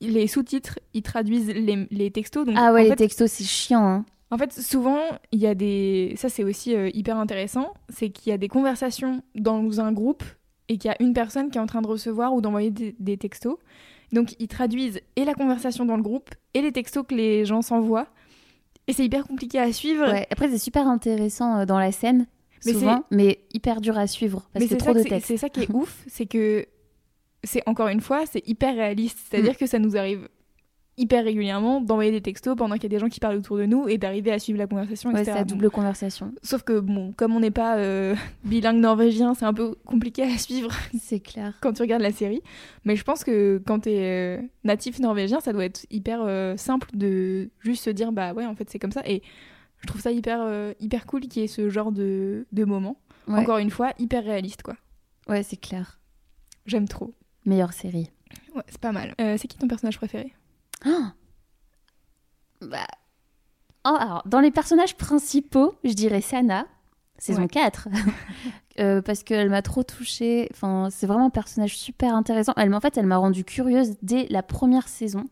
les 0.01 0.27
sous-titres, 0.27 0.79
ils 0.95 1.03
traduisent 1.03 1.49
les, 1.49 1.87
les 1.91 2.11
textos. 2.11 2.47
Donc, 2.47 2.55
Ah 2.59 2.73
ouais 2.73 2.81
en 2.81 2.85
les 2.85 2.89
fait, 2.91 2.97
textos 2.97 3.31
c'est 3.31 3.45
chiant 3.45 3.85
hein. 3.87 4.05
en 4.31 4.39
fait, 4.39 4.53
souvent, 4.53 4.99
il 5.33 5.41
y 5.41 5.47
a 5.47 5.55
des. 5.55 6.15
Ça, 6.17 6.29
c'est 6.29 6.45
aussi 6.45 6.75
euh, 6.77 6.91
hyper 6.95 7.17
intéressant. 7.19 7.73
C'est 7.89 8.11
qu'il 8.11 8.31
y 8.31 8.33
a 8.35 8.39
des 8.39 8.49
conversations 8.49 9.23
dans 9.35 9.81
un 9.81 9.93
groupe 9.93 10.23
et 10.69 10.77
qu'il 10.79 10.89
y 10.91 10.93
a 10.93 10.97
une 11.03 11.15
personne 11.15 11.51
qui 11.51 11.59
est 11.59 11.61
en 11.61 11.67
train 11.67 11.81
de 11.83 11.89
recevoir 11.89 12.35
ou 12.35 12.41
d'envoyer 12.41 12.71
des, 12.71 12.95
des 12.99 13.17
textos. 13.17 13.57
Donc, 14.13 14.35
ils 14.39 14.49
traduisent 14.49 15.01
et 15.17 15.25
la 15.25 15.35
conversation 15.35 15.85
dans 15.85 15.97
le 15.97 16.03
groupe 16.03 16.31
et 16.55 16.63
les 16.63 16.73
textos 16.73 17.05
que 17.07 17.15
les 17.15 17.45
gens 17.45 17.63
s'envoient. 17.63 18.07
Et 18.87 18.93
c'est 18.95 19.05
hyper 19.05 19.27
compliqué 19.27 19.59
à 19.59 19.71
suivre. 19.73 20.11
Ouais, 20.11 20.27
après 20.31 20.49
c'est 20.49 20.57
super 20.59 20.89
intéressant 20.89 21.59
euh, 21.59 21.65
dans 21.67 21.79
la 21.79 21.93
scène 21.93 22.27
Mais 22.65 22.73
souvent 22.73 23.05
mais 23.11 23.41
hyper 23.53 23.83
dur 23.83 23.99
à 23.99 24.07
suivre 24.07 24.49
parce 24.53 24.63
Mais 24.63 24.69
que 24.69 24.71
c'est 24.71 24.77
trop 24.79 24.95
de 24.95 25.01
c'est- 25.03 25.09
texte. 25.11 25.27
c'est 25.29 25.37
ça 25.37 25.51
qui 25.51 25.61
est 25.65 25.71
ouf. 25.75 26.05
C'est 26.07 26.25
que, 26.25 26.65
c'est 27.45 27.63
encore 27.67 27.89
une 27.89 28.01
fois, 28.01 28.25
c'est 28.27 28.47
hyper 28.49 28.75
réaliste. 28.75 29.19
C'est-à-dire 29.31 29.53
Mm. 29.53 29.57
que 29.57 29.67
ça 29.67 29.79
nous 29.79 29.97
arrive 29.97 30.29
hyper 31.01 31.23
régulièrement 31.25 31.81
d'envoyer 31.81 32.11
des 32.11 32.21
textos 32.21 32.57
pendant 32.57 32.75
qu'il 32.75 32.83
y 32.83 32.87
a 32.87 32.89
des 32.89 32.99
gens 32.99 33.09
qui 33.09 33.21
parlent 33.21 33.37
autour 33.37 33.57
de 33.57 33.67
nous 33.67 33.87
et 33.89 33.99
d'arriver 33.99 34.33
à 34.33 34.41
suivre 34.41 34.59
la 34.59 34.67
conversation, 34.67 35.11
Ouais, 35.11 35.21
etc. 35.21 35.31
c'est 35.33 35.39
la 35.39 35.45
Bon. 35.45 35.55
double 35.55 35.71
conversation. 35.71 36.33
Sauf 36.43 36.65
que, 36.65 36.81
bon, 36.81 37.13
comme 37.13 37.37
on 37.37 37.39
n'est 37.39 37.53
pas 37.53 37.77
euh, 37.77 38.17
bilingue 38.45 38.81
norvégien, 38.81 39.35
c'est 39.35 39.45
un 39.45 39.55
peu 39.55 39.77
compliqué 39.87 40.25
à 40.25 40.37
suivre 40.37 40.71
C'est 41.01 41.21
clair. 41.21 41.57
quand 41.61 41.73
tu 41.75 41.83
regardes 41.83 42.03
la 42.03 42.11
série. 42.11 42.43
Mais 42.85 42.97
je 42.97 43.05
pense 43.05 43.23
que 43.23 43.63
quand 43.65 43.79
tu 43.81 43.91
es 43.91 44.43
natif 44.65 44.99
norvégien, 44.99 45.39
ça 45.39 45.53
doit 45.53 45.65
être 45.65 45.87
hyper 45.91 46.21
euh, 46.23 46.57
simple 46.57 46.89
de 46.95 47.49
juste 47.61 47.85
se 47.85 47.91
dire, 47.91 48.11
bah 48.11 48.33
ouais, 48.33 48.45
en 48.47 48.57
fait, 48.57 48.69
c'est 48.69 48.81
comme 48.81 48.91
ça. 48.91 49.03
Et 49.07 49.23
je 49.81 49.87
trouve 49.87 50.01
ça 50.01 50.11
hyper, 50.11 50.41
euh, 50.43 50.73
hyper 50.81 51.07
cool 51.07 51.21
qu'il 51.29 51.43
y 51.43 51.45
ait 51.45 51.49
ce 51.49 51.69
genre 51.69 51.93
de, 51.93 52.45
de 52.51 52.65
moment. 52.65 52.97
Ouais, 53.29 53.39
Encore 53.39 53.59
une 53.59 53.71
fois, 53.71 53.93
hyper 54.01 54.25
réaliste, 54.25 54.63
quoi. 54.65 54.75
ouais 55.29 55.45
c'est 55.45 55.59
clair. 55.61 56.01
J'aime 56.67 56.89
trop. 56.89 57.15
Meilleure 57.45 57.73
série. 57.73 58.11
Ouais, 58.55 58.63
c'est 58.69 58.81
pas 58.81 58.93
mal. 58.93 59.15
Euh, 59.21 59.37
c'est 59.39 59.49
qui 59.49 59.57
ton 59.59 59.69
personnage 59.69 59.97
préféré? 59.99 60.33
Ah 60.85 61.13
bah... 62.61 62.87
Oh, 63.85 63.97
alors, 63.99 64.23
dans 64.27 64.41
les 64.41 64.51
personnages 64.51 64.97
principaux, 64.97 65.75
je 65.85 65.93
dirais 65.93 66.21
Sana, 66.21 66.67
saison 67.19 67.43
Ouais. 67.43 67.49
4. 67.49 67.89
Euh, 68.81 69.03
parce 69.03 69.25
qu'elle 69.25 69.51
m'a 69.51 69.61
trop 69.61 69.83
touchée. 69.83 70.47
Enfin, 70.53 70.87
c'est 70.93 71.09
vraiment 71.09 71.27
un 71.27 71.31
personnage 71.31 71.77
super 71.77 72.15
intéressant. 72.15 72.53
Elle, 72.57 72.71
m'a- 72.71 72.77
en 72.77 72.81
fait, 72.81 72.97
elle 72.97 73.07
m'a 73.07 73.17
rendue 73.17 73.43
curieuse 73.43 73.97
dès 74.03 74.29
la 74.31 74.45
première 74.45 74.87
saison. 74.87 75.25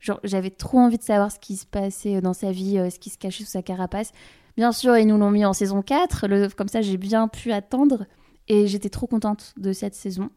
Genre, 0.00 0.18
j'avais 0.24 0.48
trop 0.48 0.78
envie 0.78 0.96
de 0.96 1.02
savoir 1.02 1.30
ce 1.30 1.38
qui 1.38 1.58
se 1.58 1.66
passait 1.66 2.22
dans 2.22 2.32
sa 2.32 2.52
vie, 2.52 2.78
euh, 2.78 2.88
ce 2.88 2.98
qui 2.98 3.10
se 3.10 3.18
cachait 3.18 3.44
sous 3.44 3.50
sa 3.50 3.60
carapace. 3.60 4.12
Bien 4.56 4.72
sûr, 4.72 4.96
ils 4.96 5.04
nous 5.06 5.18
l'ont 5.18 5.30
mis 5.30 5.44
en 5.44 5.52
saison 5.52 5.82
4. 5.82 6.26
le- 6.26 6.48
comme 6.48 6.68
ça, 6.68 6.80
j'ai 6.80 6.96
bien 6.96 7.28
pu 7.28 7.52
attendre. 7.52 8.06
Et 8.48 8.66
j'étais 8.66 8.88
trop 8.88 9.06
contente 9.06 9.52
de 9.58 9.74
cette 9.74 9.94
saison. 9.94 10.30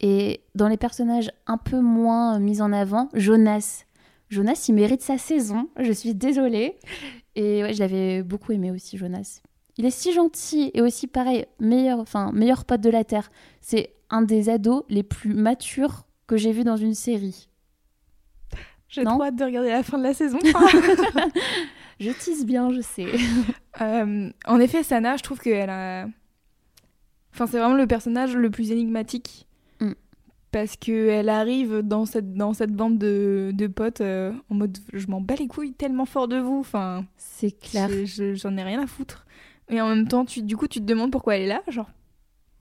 Et 0.00 0.40
dans 0.54 0.68
les 0.68 0.76
personnages 0.76 1.30
un 1.46 1.56
peu 1.56 1.80
moins 1.80 2.38
mis 2.38 2.60
en 2.60 2.72
avant, 2.72 3.08
Jonas. 3.14 3.84
Jonas, 4.28 4.66
il 4.68 4.74
mérite 4.74 5.02
sa 5.02 5.18
saison. 5.18 5.68
Je 5.78 5.92
suis 5.92 6.14
désolée. 6.14 6.76
Et 7.34 7.62
ouais, 7.62 7.74
je 7.74 7.80
l'avais 7.80 8.22
beaucoup 8.22 8.52
aimé 8.52 8.70
aussi, 8.70 8.96
Jonas. 8.96 9.40
Il 9.78 9.84
est 9.84 9.90
si 9.90 10.12
gentil 10.12 10.70
et 10.74 10.80
aussi 10.80 11.06
pareil, 11.06 11.46
meilleur, 11.60 12.00
enfin 12.00 12.32
meilleur 12.32 12.64
pote 12.64 12.80
de 12.80 12.90
la 12.90 13.04
terre. 13.04 13.30
C'est 13.60 13.94
un 14.08 14.22
des 14.22 14.48
ados 14.48 14.84
les 14.88 15.02
plus 15.02 15.34
matures 15.34 16.06
que 16.26 16.36
j'ai 16.36 16.52
vu 16.52 16.64
dans 16.64 16.76
une 16.76 16.94
série. 16.94 17.48
J'ai 18.88 19.04
trop 19.04 19.22
hâte 19.22 19.36
de 19.36 19.44
regarder 19.44 19.70
la 19.70 19.82
fin 19.82 19.98
de 19.98 20.04
la 20.04 20.14
saison. 20.14 20.38
Je 22.00 22.10
tisse 22.10 22.44
bien, 22.44 22.70
je 22.70 22.80
sais. 22.80 23.06
Euh, 23.82 24.30
en 24.46 24.58
effet, 24.58 24.82
Sana, 24.82 25.18
je 25.18 25.22
trouve 25.22 25.38
qu'elle 25.38 25.68
a. 25.68 26.06
Enfin, 27.34 27.46
c'est 27.46 27.58
vraiment 27.58 27.74
le 27.74 27.86
personnage 27.86 28.34
le 28.34 28.48
plus 28.48 28.72
énigmatique. 28.72 29.46
Parce 30.58 30.76
qu'elle 30.78 31.28
arrive 31.28 31.80
dans 31.82 32.06
cette, 32.06 32.32
dans 32.32 32.54
cette 32.54 32.72
bande 32.72 32.96
de, 32.96 33.50
de 33.52 33.66
potes 33.66 34.00
euh, 34.00 34.32
en 34.48 34.54
mode 34.54 34.78
je 34.94 35.06
m'en 35.08 35.20
bats 35.20 35.34
les 35.34 35.48
couilles 35.48 35.74
tellement 35.74 36.06
fort 36.06 36.28
de 36.28 36.38
vous. 36.38 36.58
Enfin, 36.60 37.04
C'est 37.18 37.50
clair. 37.50 37.90
j'ai- 37.90 38.06
je- 38.06 38.34
j'en 38.34 38.56
ai 38.56 38.62
rien 38.62 38.82
à 38.82 38.86
foutre. 38.86 39.26
Et 39.68 39.82
en 39.82 39.88
même 39.90 40.08
temps, 40.08 40.24
tu, 40.24 40.40
du 40.42 40.56
coup, 40.56 40.66
tu 40.66 40.80
te 40.80 40.84
demandes 40.86 41.12
pourquoi 41.12 41.36
elle 41.36 41.42
est 41.42 41.46
là. 41.48 41.60
Genre, 41.68 41.90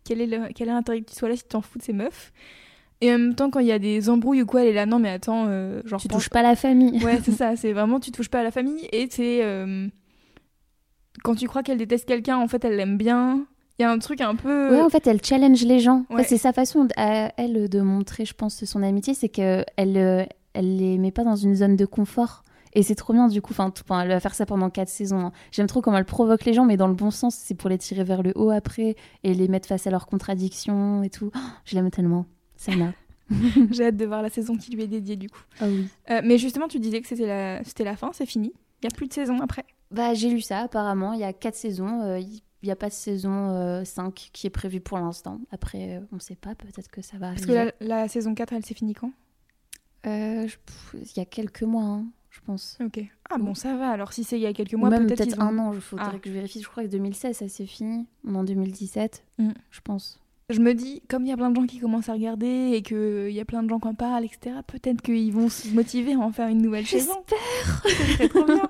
quel 0.03 0.19
est 0.19 0.25
le- 0.27 0.49
quel 0.53 0.67
est 0.67 0.71
l'intérêt 0.73 0.99
que 1.03 1.09
tu 1.09 1.15
sois 1.15 1.29
là 1.29 1.37
si 1.37 1.43
tu 1.43 1.47
t'en 1.49 1.61
fous 1.61 1.77
de 1.77 1.83
ces 1.83 1.93
meufs? 1.93 2.33
Et 2.99 3.13
en 3.13 3.17
même 3.17 3.33
temps, 3.35 3.49
quand 3.49 3.61
il 3.61 3.67
y 3.67 3.71
a 3.71 3.79
des 3.79 4.09
embrouilles 4.09 4.41
ou 4.41 4.45
quoi, 4.45 4.63
elle 4.63 4.67
est 4.69 4.73
là. 4.73 4.85
Non, 4.85 4.99
mais 4.99 5.09
attends, 5.09 5.45
euh, 5.47 5.81
genre. 5.85 6.01
Tu 6.01 6.09
pense- 6.09 6.17
touches 6.17 6.29
pas 6.29 6.41
la 6.43 6.57
famille. 6.57 7.01
Ouais, 7.01 7.19
c'est 7.23 7.31
ça, 7.31 7.55
c'est 7.55 7.71
vraiment 7.71 8.01
tu 8.01 8.11
touches 8.11 8.29
pas 8.29 8.41
à 8.41 8.43
la 8.43 8.51
famille 8.51 8.89
et 8.91 9.07
c'est 9.09 9.41
euh, 9.41 9.87
quand 11.23 11.35
tu 11.35 11.47
crois 11.47 11.63
qu'elle 11.63 11.77
déteste 11.77 12.05
quelqu'un, 12.05 12.35
en 12.37 12.49
fait 12.49 12.65
elle 12.65 12.75
l'aime 12.75 12.97
bien. 12.97 13.45
Il 13.77 13.81
y 13.81 13.85
a 13.85 13.91
un 13.91 13.99
truc 13.99 14.21
un 14.21 14.35
peu 14.35 14.71
Ouais, 14.71 14.81
en 14.81 14.89
fait, 14.89 15.05
elle 15.07 15.23
challenge 15.23 15.63
les 15.63 15.79
gens. 15.79 16.05
Ça. 16.09 16.23
C'est 16.23 16.37
sa 16.37 16.53
façon, 16.53 16.87
à 16.95 17.31
elle, 17.37 17.67
de 17.69 17.81
montrer, 17.81 18.25
je 18.25 18.33
pense, 18.33 18.63
son 18.63 18.81
amitié, 18.83 19.13
c'est 19.13 19.29
qu'elle 19.29 19.65
euh, 19.79 20.23
elle 20.53 20.77
les 20.77 20.97
met 20.97 21.11
pas 21.11 21.23
dans 21.25 21.35
une 21.35 21.55
zone 21.55 21.75
de 21.75 21.85
confort. 21.85 22.43
Et 22.77 22.83
c'est 22.83 22.95
trop 22.95 23.13
bien, 23.13 23.27
du 23.29 23.41
coup. 23.41 23.53
Enfin, 23.57 23.71
elle 24.01 24.09
va 24.09 24.19
faire 24.19 24.35
ça 24.35 24.45
pendant 24.45 24.69
quatre 24.69 24.89
saisons. 24.89 25.19
hein. 25.19 25.31
J'aime 25.51 25.67
trop 25.67 25.81
comment 25.81 25.97
elle 25.97 26.05
provoque 26.05 26.43
les 26.45 26.53
gens, 26.53 26.65
mais 26.65 26.75
dans 26.77 26.87
le 26.87 26.93
bon 26.93 27.09
sens. 27.11 27.35
C'est 27.35 27.55
pour 27.55 27.69
les 27.69 27.77
tirer 27.77 28.03
vers 28.03 28.21
le 28.23 28.33
haut 28.35 28.49
après 28.49 28.95
et 29.23 29.33
les 29.33 29.47
mettre 29.47 29.67
face 29.67 29.87
à 29.87 29.91
leurs 29.91 30.07
contradictions 30.07 31.01
et 31.03 31.09
tout. 31.09 31.31
Oh, 31.35 31.39
je 31.65 31.75
l'aime 31.75 31.89
tellement. 31.89 32.25
Sana. 32.57 32.93
j'ai 33.71 33.85
hâte 33.87 33.97
de 33.97 34.05
voir 34.05 34.21
la 34.21 34.29
saison 34.29 34.55
qui 34.55 34.71
lui 34.71 34.83
est 34.83 34.87
dédiée 34.87 35.15
du 35.15 35.29
coup. 35.29 35.41
Ah 35.59 35.65
oui. 35.67 35.87
Euh, 36.11 36.21
mais 36.23 36.37
justement, 36.37 36.67
tu 36.67 36.79
disais 36.79 37.01
que 37.01 37.07
c'était 37.07 37.25
la 37.27 37.63
c'était 37.63 37.83
la 37.85 37.95
fin, 37.95 38.11
c'est 38.13 38.25
fini. 38.25 38.51
Il 38.81 38.85
y 38.85 38.87
a 38.87 38.95
plus 38.95 39.07
de 39.07 39.13
saison 39.13 39.39
après. 39.41 39.65
Bah, 39.91 40.13
j'ai 40.13 40.29
lu 40.29 40.41
ça, 40.41 40.59
apparemment. 40.59 41.13
Il 41.13 41.19
y 41.21 41.23
a 41.23 41.33
quatre 41.33 41.55
saisons. 41.55 42.01
euh, 42.03 42.19
Il 42.65 42.69
n'y 42.69 42.71
a 42.71 42.75
pas 42.75 42.89
de 42.89 42.93
saison 42.93 43.49
euh, 43.51 43.85
5 43.85 44.31
qui 44.33 44.47
est 44.47 44.49
prévue 44.49 44.81
pour 44.81 44.97
l'instant. 44.97 45.39
Après, 45.51 45.97
euh, 45.97 45.99
on 46.11 46.17
sait 46.19 46.33
pas. 46.35 46.55
Peut-être 46.55 46.89
que 46.89 47.03
ça 47.03 47.17
va 47.19 47.29
Parce 47.29 47.43
arriver. 47.43 47.71
que 47.79 47.85
la, 47.85 47.97
la 48.01 48.07
saison 48.07 48.33
4, 48.33 48.53
elle 48.53 48.65
s'est 48.65 48.73
finie 48.73 48.95
quand? 48.95 49.11
Euh, 50.07 50.47
il 50.95 51.07
y 51.15 51.19
a 51.19 51.25
quelques 51.25 51.61
mois, 51.61 51.83
hein, 51.83 52.05
je 52.31 52.39
pense. 52.43 52.75
OK. 52.83 52.99
Ah 53.29 53.37
bon, 53.37 53.53
ça 53.53 53.75
va. 53.77 53.89
Alors 53.91 54.13
si 54.13 54.23
c'est 54.23 54.37
il 54.39 54.41
y 54.41 54.47
a 54.47 54.53
quelques 54.53 54.73
mois, 54.73 54.89
peut-être 54.89 55.05
peut-être 55.07 55.23
qu'ils 55.33 55.39
ont- 55.39 55.43
un 55.45 55.59
an, 55.59 55.73
il 55.73 55.79
faudrait 55.81 56.05
Ah. 56.15 56.17
que 56.19 56.27
je 56.27 56.33
vérifie. 56.33 56.61
Je 56.61 56.67
crois 56.67 56.83
que 56.83 56.89
2016, 56.89 57.37
ça 57.37 57.47
s'est 57.47 57.67
fini. 57.67 58.07
On 58.27 58.33
est 58.33 58.37
en 58.39 58.43
2017, 58.43 59.23
Mm. 59.37 59.49
je 59.69 59.81
pense. 59.81 60.19
Je 60.49 60.59
me 60.59 60.73
dis, 60.73 61.01
comme 61.07 61.23
il 61.25 61.29
y 61.29 61.31
a 61.31 61.37
plein 61.37 61.51
de 61.51 61.55
gens 61.55 61.65
qui 61.67 61.77
commencent 61.79 62.09
à 62.09 62.13
regarder 62.13 62.71
et 62.73 62.81
qu'il 62.81 63.31
y 63.31 63.39
a 63.39 63.45
plein 63.45 63.61
de 63.63 63.69
gens 63.69 63.79
qui 63.79 63.87
en 63.87 63.93
parlent, 63.95 64.25
etc., 64.25 64.57
peut-être 64.65 65.01
qu'ils 65.03 65.31
vont 65.33 65.49
se 65.49 65.67
motiver 65.69 66.13
à 66.13 66.19
en 66.19 66.31
faire 66.31 66.47
une 66.47 66.61
nouvelle 66.63 66.85
saison. 66.87 67.13
Ce 67.83 67.89
serait 67.89 68.29
trop 68.29 68.43
bien. 68.43 68.69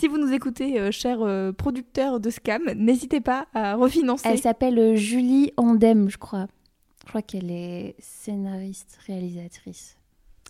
Si 0.00 0.06
vous 0.06 0.16
nous 0.16 0.32
écoutez, 0.32 0.78
euh, 0.78 0.92
chers 0.92 1.22
euh, 1.22 1.50
producteurs 1.50 2.20
de 2.20 2.30
Scam, 2.30 2.62
n'hésitez 2.76 3.20
pas 3.20 3.48
à 3.52 3.74
refinancer. 3.74 4.28
Elle 4.28 4.38
s'appelle 4.38 4.78
euh, 4.78 4.94
Julie 4.94 5.52
Andem, 5.56 6.08
je 6.08 6.18
crois. 6.18 6.46
Je 7.02 7.08
crois 7.08 7.22
qu'elle 7.22 7.50
est 7.50 7.96
scénariste, 7.98 8.96
réalisatrice. 9.08 9.96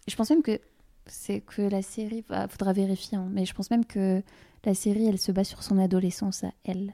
Je 0.06 0.14
pense 0.16 0.28
même 0.28 0.42
que 0.42 0.60
c'est 1.06 1.40
que 1.40 1.62
la 1.62 1.80
série, 1.80 2.22
bah, 2.28 2.46
faudra 2.48 2.74
vérifier, 2.74 3.16
hein, 3.16 3.26
mais 3.30 3.46
je 3.46 3.54
pense 3.54 3.70
même 3.70 3.86
que 3.86 4.22
la 4.64 4.74
série, 4.74 5.06
elle 5.06 5.18
se 5.18 5.32
base 5.32 5.48
sur 5.48 5.62
son 5.62 5.78
adolescence 5.78 6.44
à 6.44 6.50
elle. 6.64 6.92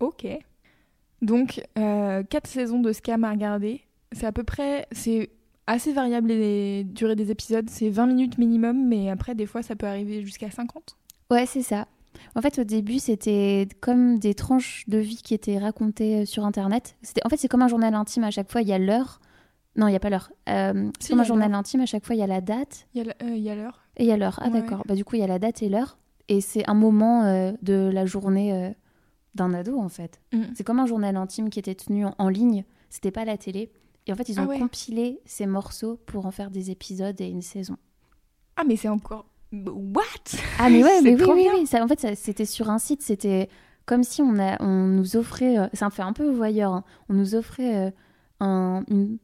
Ok. 0.00 0.26
Donc, 1.22 1.62
euh, 1.78 2.22
quatre 2.22 2.48
saisons 2.48 2.80
de 2.80 2.92
Scam 2.92 3.24
à 3.24 3.30
regarder. 3.30 3.80
C'est 4.12 4.26
à 4.26 4.32
peu 4.32 4.44
près... 4.44 4.86
C'est 4.92 5.30
assez 5.66 5.94
variable 5.94 6.28
les 6.28 6.84
durées 6.84 7.16
des 7.16 7.30
épisodes. 7.30 7.70
C'est 7.70 7.88
20 7.88 8.06
minutes 8.08 8.36
minimum, 8.36 8.86
mais 8.88 9.08
après, 9.08 9.34
des 9.34 9.46
fois, 9.46 9.62
ça 9.62 9.74
peut 9.74 9.86
arriver 9.86 10.22
jusqu'à 10.22 10.50
50. 10.50 10.98
Ouais, 11.30 11.46
c'est 11.46 11.62
ça. 11.62 11.86
En 12.34 12.40
fait, 12.42 12.58
au 12.58 12.64
début, 12.64 12.98
c'était 12.98 13.68
comme 13.80 14.18
des 14.18 14.34
tranches 14.34 14.84
de 14.88 14.98
vie 14.98 15.20
qui 15.22 15.34
étaient 15.34 15.58
racontées 15.58 16.22
euh, 16.22 16.24
sur 16.24 16.44
Internet. 16.44 16.96
C'était, 17.02 17.20
en 17.24 17.28
fait, 17.28 17.36
c'est 17.36 17.48
comme 17.48 17.62
un 17.62 17.68
journal 17.68 17.94
intime. 17.94 18.24
À 18.24 18.30
chaque 18.30 18.50
fois, 18.50 18.62
il 18.62 18.68
y 18.68 18.72
a 18.72 18.78
l'heure. 18.78 19.20
Non, 19.76 19.86
il 19.86 19.90
n'y 19.90 19.96
a 19.96 20.00
pas 20.00 20.10
l'heure. 20.10 20.32
Euh, 20.48 20.90
c'est 20.98 21.10
comme 21.10 21.20
un 21.20 21.24
journal 21.24 21.54
intime. 21.54 21.80
À 21.82 21.86
chaque 21.86 22.04
fois, 22.04 22.16
il 22.16 22.18
y 22.18 22.22
a 22.22 22.26
la 22.26 22.40
date 22.40 22.86
Il 22.94 23.04
y 23.04 23.08
a 23.08 23.12
euh, 23.22 23.54
l'heure. 23.54 23.84
et 23.96 24.02
il 24.04 24.08
y 24.08 24.12
a 24.12 24.16
l'heure. 24.16 24.40
Ah, 24.42 24.48
Ouais, 24.48 24.60
d'accord. 24.60 24.82
Bah, 24.86 24.94
du 24.94 25.04
coup, 25.04 25.16
il 25.16 25.20
y 25.20 25.24
a 25.24 25.26
la 25.28 25.38
date 25.38 25.62
et 25.62 25.68
l'heure. 25.68 25.98
Et 26.28 26.40
c'est 26.40 26.68
un 26.68 26.74
moment 26.74 27.24
euh, 27.24 27.52
de 27.62 27.90
la 27.92 28.04
journée 28.04 28.74
d'un 29.34 29.54
ado, 29.54 29.78
en 29.78 29.88
fait. 29.88 30.20
Mm. 30.32 30.42
C'est 30.54 30.64
comme 30.64 30.80
un 30.80 30.86
journal 30.86 31.16
intime 31.16 31.50
qui 31.50 31.58
était 31.58 31.74
tenu 31.74 32.04
en, 32.06 32.14
en 32.18 32.28
ligne. 32.28 32.64
C'était 32.90 33.10
pas 33.12 33.20
à 33.22 33.24
la 33.26 33.36
télé. 33.36 33.70
Et 34.06 34.12
en 34.12 34.16
fait, 34.16 34.28
ils 34.28 34.38
Ah 34.38 34.42
ont 34.44 34.46
ouais. 34.48 34.58
compilé 34.58 35.20
ces 35.26 35.46
morceaux 35.46 36.00
pour 36.06 36.26
en 36.26 36.30
faire 36.30 36.50
des 36.50 36.70
épisodes 36.70 37.20
et 37.20 37.28
une 37.28 37.42
saison. 37.42 37.76
Ah, 38.56 38.64
mais 38.66 38.76
c'est 38.76 38.88
encore... 38.88 39.26
What? 39.52 40.02
Ah 40.58 40.68
mais 40.68 40.82
ouais, 40.84 41.00
mais 41.02 41.14
oui, 41.14 41.22
oui, 41.34 41.48
oui. 41.60 41.66
Ça, 41.66 41.82
en 41.82 41.88
fait, 41.88 42.14
c'était 42.16 42.44
sur 42.44 42.70
un 42.70 42.78
site. 42.78 43.02
C'était 43.02 43.48
comme 43.86 44.02
si 44.02 44.20
on, 44.22 44.38
a, 44.38 44.62
on 44.62 44.86
nous 44.86 45.16
offrait... 45.16 45.58
euh, 45.58 45.66
ça 45.72 45.86
me 45.86 45.90
fait 45.90 46.02
un 46.02 46.12
peu 46.12 46.28
voyeur. 46.30 46.72
hein. 46.72 46.84
On 47.08 47.14
nous 47.14 47.34
offrait 47.34 47.74
euh, 47.86 47.90
un- 48.40 48.84
une, 48.88 49.16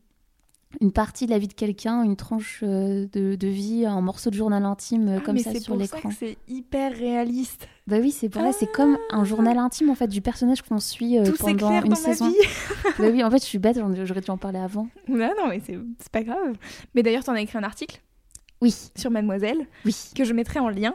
une 0.80 0.90
partie 0.90 1.26
de 1.26 1.30
la 1.30 1.38
vie 1.38 1.46
de 1.48 1.52
quelqu'un, 1.52 2.02
une 2.02 2.16
tranche 2.16 2.60
euh, 2.62 3.06
de, 3.12 3.34
de 3.34 3.46
vie, 3.48 3.84
un 3.86 4.00
morceau 4.00 4.30
de 4.30 4.34
journal 4.34 4.64
intime 4.64 5.08
euh, 5.08 5.16
Ah, 5.18 5.24
comme 5.24 5.36
ça 5.38 5.52
c'est 5.52 5.60
sur 5.60 5.76
l'écran. 5.76 6.10
c'est 6.18 6.38
hyper 6.48 6.92
réaliste. 6.96 7.68
Bah 7.86 7.98
oui, 8.00 8.10
c'est 8.10 8.30
pour 8.30 8.40
ça. 8.40 8.52
C'est 8.52 8.72
comme 8.72 8.96
un 9.10 9.24
journal 9.24 9.58
intime 9.58 9.90
en 9.90 9.94
fait 9.94 10.08
du 10.08 10.22
personnage 10.22 10.62
qu'on 10.62 10.80
suit 10.80 11.18
Tout 11.24 11.34
pendant 11.38 11.80
une 11.82 11.90
dans 11.90 11.94
saison. 11.94 12.24
ma 12.24 12.30
vie. 12.30 12.36
bah 12.98 13.04
oui, 13.12 13.22
en 13.22 13.30
fait, 13.30 13.38
je 13.38 13.44
suis 13.44 13.58
bête. 13.58 13.78
J'aurais 14.04 14.22
dû 14.22 14.30
en 14.30 14.38
parler 14.38 14.58
avant. 14.58 14.88
non, 15.06 15.18
non, 15.38 15.48
mais 15.50 15.60
c'est 15.64 15.78
c'est 15.98 16.10
pas 16.10 16.22
grave. 16.22 16.56
Mais 16.94 17.02
d'ailleurs, 17.02 17.22
t'en 17.24 17.34
as 17.34 17.42
écrit 17.42 17.58
un 17.58 17.62
article? 17.62 18.00
Oui, 18.64 18.74
sur 18.96 19.10
Mademoiselle 19.10 19.66
oui, 19.84 19.94
que 20.16 20.24
je 20.24 20.32
mettrai 20.32 20.58
en 20.58 20.68
lien. 20.70 20.94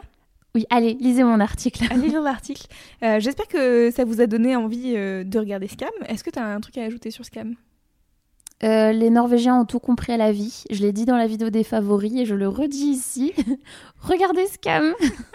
oui. 0.56 0.66
Allez, 0.70 0.94
lisez 0.94 1.22
mon 1.22 1.38
article. 1.40 1.84
Allez 1.90 2.08
lire 2.08 2.20
l'article. 2.20 2.66
Euh, 3.04 3.20
J'espère 3.20 3.46
que 3.46 3.90
ça 3.92 4.04
vous 4.04 4.20
a 4.20 4.26
donné 4.26 4.56
envie 4.56 4.94
euh, 4.96 5.22
de 5.24 5.38
regarder 5.38 5.68
Scam. 5.68 5.88
Est-ce 6.08 6.24
que 6.24 6.30
t'as 6.30 6.42
un 6.44 6.60
truc 6.60 6.76
à 6.78 6.82
ajouter 6.82 7.10
sur 7.12 7.24
Scam? 7.24 7.54
Euh, 8.62 8.92
les 8.92 9.08
Norvégiens 9.08 9.60
ont 9.60 9.64
tout 9.64 9.78
compris 9.78 10.12
à 10.12 10.16
la 10.18 10.32
vie. 10.32 10.64
Je 10.70 10.82
l'ai 10.82 10.92
dit 10.92 11.04
dans 11.06 11.16
la 11.16 11.26
vidéo 11.26 11.48
des 11.48 11.64
favoris 11.64 12.12
et 12.18 12.26
je 12.26 12.34
le 12.34 12.48
redis 12.48 12.90
ici. 12.90 13.32
Regardez 14.02 14.46
Scam. 14.48 14.92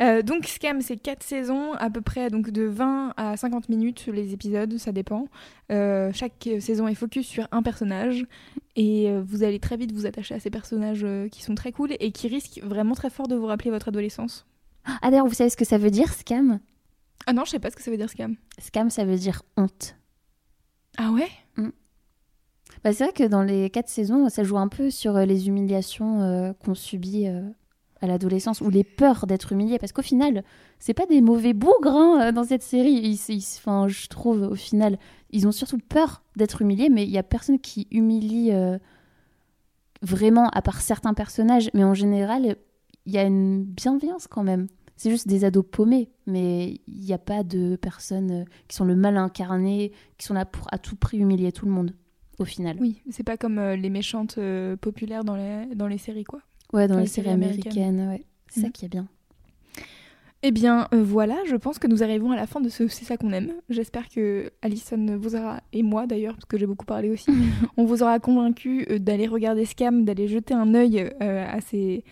Euh, 0.00 0.22
donc 0.22 0.46
Scam, 0.46 0.80
c'est 0.80 0.96
4 0.96 1.22
saisons, 1.22 1.72
à 1.74 1.90
peu 1.90 2.00
près 2.00 2.28
donc 2.28 2.50
de 2.50 2.64
20 2.64 3.14
à 3.16 3.36
50 3.36 3.68
minutes 3.68 4.06
les 4.12 4.32
épisodes, 4.32 4.76
ça 4.78 4.92
dépend. 4.92 5.28
Euh, 5.72 6.10
chaque 6.12 6.48
saison 6.60 6.86
est 6.88 6.94
focus 6.94 7.26
sur 7.26 7.48
un 7.50 7.62
personnage 7.62 8.26
et 8.76 9.10
euh, 9.10 9.22
vous 9.26 9.42
allez 9.42 9.58
très 9.58 9.76
vite 9.76 9.92
vous 9.92 10.06
attacher 10.06 10.34
à 10.34 10.40
ces 10.40 10.50
personnages 10.50 11.06
qui 11.30 11.42
sont 11.42 11.54
très 11.54 11.72
cool 11.72 11.94
et 11.98 12.12
qui 12.12 12.28
risquent 12.28 12.60
vraiment 12.62 12.94
très 12.94 13.10
fort 13.10 13.28
de 13.28 13.36
vous 13.36 13.46
rappeler 13.46 13.70
votre 13.70 13.88
adolescence. 13.88 14.46
Ah 14.84 15.10
d'ailleurs, 15.10 15.26
vous 15.26 15.34
savez 15.34 15.50
ce 15.50 15.56
que 15.56 15.64
ça 15.64 15.78
veut 15.78 15.90
dire, 15.90 16.12
Scam? 16.12 16.60
Ah 17.26 17.32
non, 17.32 17.44
je 17.44 17.50
sais 17.50 17.58
pas 17.58 17.70
ce 17.70 17.76
que 17.76 17.82
ça 17.82 17.90
veut 17.90 17.96
dire 17.96 18.10
Scam. 18.10 18.36
Scam, 18.58 18.90
ça 18.90 19.04
veut 19.04 19.16
dire 19.16 19.42
honte. 19.56 19.96
Ah 20.98 21.10
ouais? 21.10 21.28
Bah, 22.84 22.92
c'est 22.92 23.02
vrai 23.02 23.12
que 23.12 23.24
dans 23.24 23.42
les 23.42 23.68
quatre 23.70 23.88
saisons, 23.88 24.28
ça 24.28 24.44
joue 24.44 24.58
un 24.58 24.68
peu 24.68 24.90
sur 24.90 25.14
les 25.14 25.48
humiliations 25.48 26.22
euh, 26.22 26.52
qu'on 26.52 26.74
subit 26.74 27.26
à 28.02 28.06
l'adolescence 28.06 28.60
ou 28.60 28.68
les 28.70 28.84
peurs 28.84 29.26
d'être 29.26 29.52
humilié. 29.52 29.78
Parce 29.78 29.92
qu'au 29.92 30.02
final, 30.02 30.44
c'est 30.78 30.94
pas 30.94 31.06
des 31.06 31.20
mauvais 31.20 31.54
bougres 31.54 31.86
hein, 31.94 32.20
euh, 32.28 32.32
dans 32.32 32.44
cette 32.44 32.62
série. 32.62 32.92
Ils, 32.92 33.18
ils- 33.34 33.88
je 33.88 34.08
trouve, 34.08 34.42
au 34.42 34.54
final, 34.54 34.98
ils 35.30 35.46
ont 35.48 35.52
surtout 35.52 35.78
peur 35.78 36.22
d'être 36.36 36.62
humiliés, 36.62 36.88
mais 36.90 37.04
il 37.04 37.10
y 37.10 37.18
a 37.18 37.22
personne 37.22 37.58
qui 37.58 37.86
humilie 37.90 38.52
euh, 38.52 38.78
vraiment, 40.02 40.48
à 40.50 40.62
part 40.62 40.80
certains 40.80 41.14
personnages. 41.14 41.70
Mais 41.74 41.84
en 41.84 41.94
général, 41.94 42.56
il 43.06 43.12
y 43.12 43.18
a 43.18 43.22
une 43.24 43.64
bienveillance 43.64 44.26
quand 44.26 44.42
même. 44.42 44.66
C'est 44.98 45.10
juste 45.10 45.28
des 45.28 45.44
ados 45.44 45.64
paumés, 45.70 46.08
mais 46.26 46.80
il 46.88 47.00
n'y 47.00 47.12
a 47.12 47.18
pas 47.18 47.42
de 47.42 47.76
personnes 47.76 48.30
euh, 48.30 48.44
qui 48.68 48.76
sont 48.76 48.84
le 48.86 48.96
mal 48.96 49.16
incarné, 49.18 49.92
qui 50.16 50.26
sont 50.26 50.34
là 50.34 50.44
pour 50.46 50.66
à 50.72 50.78
tout 50.78 50.96
prix 50.96 51.18
humilier 51.18 51.52
tout 51.52 51.66
le 51.66 51.72
monde, 51.72 51.94
au 52.38 52.44
final. 52.46 52.76
Oui, 52.80 53.02
c'est 53.10 53.22
pas 53.22 53.36
comme 53.36 53.60
les 53.60 53.90
méchantes 53.90 54.38
populaires 54.80 55.22
dans 55.24 55.36
les, 55.36 55.66
dans 55.74 55.86
les 55.86 55.98
séries, 55.98 56.24
quoi. 56.24 56.40
Ouais, 56.72 56.88
dans 56.88 56.96
les 56.96 57.02
les 57.02 57.06
séries 57.06 57.28
séries 57.28 57.34
américaines, 57.34 58.08
ouais. 58.08 58.24
C'est 58.48 58.60
ça 58.60 58.66
Mhm. 58.66 58.72
qui 58.72 58.84
est 58.84 58.88
bien. 58.88 59.06
Eh 60.42 60.50
bien, 60.52 60.86
euh, 60.92 61.02
voilà, 61.02 61.36
je 61.46 61.56
pense 61.56 61.78
que 61.78 61.86
nous 61.88 62.02
arrivons 62.02 62.30
à 62.30 62.36
la 62.36 62.46
fin 62.46 62.60
de 62.60 62.68
ce 62.68 62.86
C'est 62.88 63.04
ça 63.04 63.16
qu'on 63.16 63.32
aime. 63.32 63.52
J'espère 63.68 64.08
que 64.08 64.50
Alison 64.62 65.16
vous 65.18 65.34
aura, 65.34 65.60
et 65.72 65.82
moi 65.82 66.06
d'ailleurs, 66.06 66.34
parce 66.34 66.44
que 66.44 66.56
j'ai 66.58 66.66
beaucoup 66.66 66.84
parlé 66.84 67.10
aussi, 67.10 67.30
on 67.76 67.84
vous 67.84 68.02
aura 68.02 68.20
convaincu 68.20 68.86
euh, 68.90 68.98
d'aller 68.98 69.26
regarder 69.26 69.64
Scam, 69.64 70.04
d'aller 70.04 70.28
jeter 70.28 70.54
un 70.54 70.74
œil 70.74 71.10
euh, 71.22 71.44
à, 71.48 71.60
ces, 71.60 72.04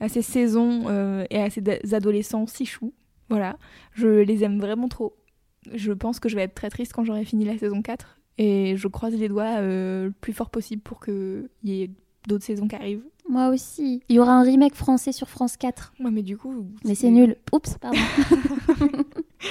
à 0.00 0.08
ces 0.08 0.22
saisons 0.22 0.84
euh, 0.88 1.26
et 1.30 1.38
à 1.40 1.50
ces 1.50 1.62
adolescents 1.94 2.46
si 2.46 2.66
choux. 2.66 2.92
Voilà, 3.28 3.56
je 3.92 4.08
les 4.08 4.42
aime 4.42 4.58
vraiment 4.58 4.88
trop. 4.88 5.14
Je 5.74 5.92
pense 5.92 6.18
que 6.18 6.28
je 6.28 6.36
vais 6.36 6.42
être 6.42 6.54
très 6.54 6.70
triste 6.70 6.92
quand 6.92 7.04
j'aurai 7.04 7.24
fini 7.24 7.44
la 7.44 7.58
saison 7.58 7.82
4. 7.82 8.18
Et 8.38 8.76
je 8.76 8.86
croise 8.88 9.14
les 9.14 9.28
doigts 9.28 9.60
le 9.60 10.12
plus 10.20 10.32
fort 10.32 10.50
possible 10.50 10.82
pour 10.82 11.00
qu'il 11.00 11.48
y 11.64 11.82
ait 11.82 11.90
d'autres 12.28 12.44
saisons 12.44 12.68
qui 12.68 12.76
arrivent. 12.76 13.02
Moi 13.28 13.48
aussi. 13.48 14.02
Il 14.08 14.16
y 14.16 14.18
aura 14.18 14.32
un 14.32 14.42
remake 14.42 14.74
français 14.74 15.12
sur 15.12 15.28
France 15.28 15.56
4. 15.56 15.94
Ouais, 16.00 16.10
mais 16.10 16.22
du 16.22 16.36
coup... 16.36 16.66
Mais 16.84 16.94
c'est 16.94 17.10
nul. 17.10 17.36
Oups, 17.52 17.76
pardon. 17.78 17.98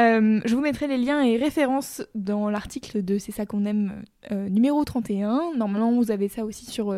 Euh, 0.00 0.40
je 0.44 0.56
vous 0.56 0.60
mettrai 0.60 0.88
les 0.88 0.96
liens 0.96 1.22
et 1.22 1.36
références 1.36 2.02
dans 2.16 2.50
l'article 2.50 3.04
de 3.04 3.18
C'est 3.18 3.30
ça 3.30 3.46
qu'on 3.46 3.64
aime 3.64 4.02
euh, 4.32 4.48
numéro 4.48 4.82
31. 4.82 5.52
Normalement, 5.56 5.92
vous 5.92 6.10
avez 6.10 6.26
ça 6.26 6.44
aussi 6.44 6.66
sur 6.66 6.92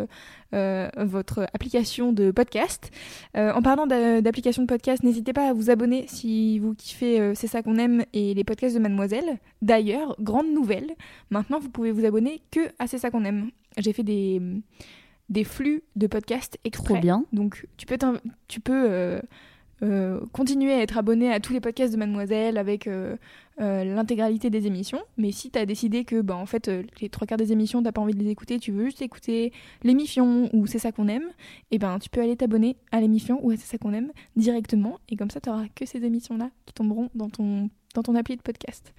euh, 0.55 0.89
votre 0.97 1.43
application 1.53 2.15
de 2.15 2.31
podcast. 2.31 2.91
En 3.35 3.61
parlant 3.61 3.87
d'a- 3.87 4.23
d'application 4.23 4.63
de 4.63 4.67
podcast, 4.67 5.03
n'hésitez 5.03 5.35
pas 5.35 5.51
à 5.51 5.53
vous 5.53 5.69
abonner 5.69 6.07
si 6.09 6.59
vous 6.59 6.73
kiffez 6.75 7.35
C'est 7.35 7.49
ça 7.49 7.63
qu'on 7.63 7.77
aime 7.77 8.03
et 8.15 8.33
les 8.33 8.45
podcasts 8.45 8.75
de 8.75 8.81
Mademoiselle. 8.81 9.41
D'ailleurs, 9.61 10.17
grande 10.19 10.51
nouvelle, 10.51 10.95
maintenant 11.29 11.59
vous 11.59 11.69
pouvez 11.69 11.93
vous 11.93 12.07
abonner 12.07 12.41
que 12.51 12.61
à 12.79 12.87
C'est 12.87 12.97
ça 12.97 13.11
qu'on 13.11 13.27
aime. 13.27 13.51
J'ai 13.77 13.93
fait 13.93 14.05
des, 14.05 14.41
des 15.29 15.45
flux 15.45 15.83
de 15.97 16.07
podcasts 16.07 16.59
exprès. 16.65 16.95
Trop 16.95 17.03
bien. 17.03 17.25
Donc 17.33 17.67
tu 17.77 17.87
peux, 17.87 17.99
t'in- 17.99 18.21
tu 18.49 18.61
peux 18.61 18.87
euh, 18.91 19.21
euh, 19.83 20.21
continuer 20.33 20.73
à 20.73 20.81
être 20.83 20.97
abonné 20.99 21.33
à 21.33 21.41
tous 21.41 21.53
les 21.53 21.61
podcasts 21.61 21.93
de 21.93 21.99
Mademoiselle 21.99 22.57
avec 22.59 22.87
euh, 22.87 23.17
l'intégralité 23.59 24.49
des 24.51 24.67
émissions. 24.67 25.01
Mais 25.17 25.33
si 25.33 25.51
tu 25.51 25.59
as 25.59 25.67
décidé 25.67 26.05
que 26.05 26.21
bah, 26.23 26.37
en 26.37 26.47
fait, 26.47 26.71
les 27.01 27.09
trois 27.09 27.27
quarts 27.27 27.39
des 27.39 27.53
émissions, 27.53 27.83
t'as 27.83 27.93
pas 27.93 28.01
envie 28.01 28.15
de 28.15 28.23
les 28.23 28.31
écouter, 28.31 28.59
tu 28.59 28.71
veux 28.73 28.87
juste 28.87 29.03
écouter 29.03 29.53
l'émission 29.83 30.49
ou 30.55 30.67
c'est 30.67 30.79
ça 30.79 30.93
qu'on 30.93 31.09
aime, 31.09 31.25
et 31.71 31.79
ben 31.79 31.99
tu 31.99 32.09
peux 32.09 32.21
aller 32.21 32.37
t'abonner 32.37 32.77
à 32.93 33.01
l'émission 33.01 33.39
ou 33.45 33.51
à 33.51 33.57
c'est 33.57 33.67
ça 33.67 33.79
qu'on 33.79 33.93
aime 33.93 34.13
directement. 34.37 34.99
Et 35.09 35.17
comme 35.17 35.31
ça, 35.31 35.41
tu 35.41 35.51
auras 35.51 35.67
que 35.75 35.85
ces 35.87 36.05
émissions-là 36.05 36.51
qui 36.67 36.73
tomberont 36.75 37.11
dans 37.15 37.29
ton 37.31 37.69
dans 37.97 38.03
ton 38.03 38.15
appli 38.15 38.37
de 38.37 38.43
podcast. 38.43 38.93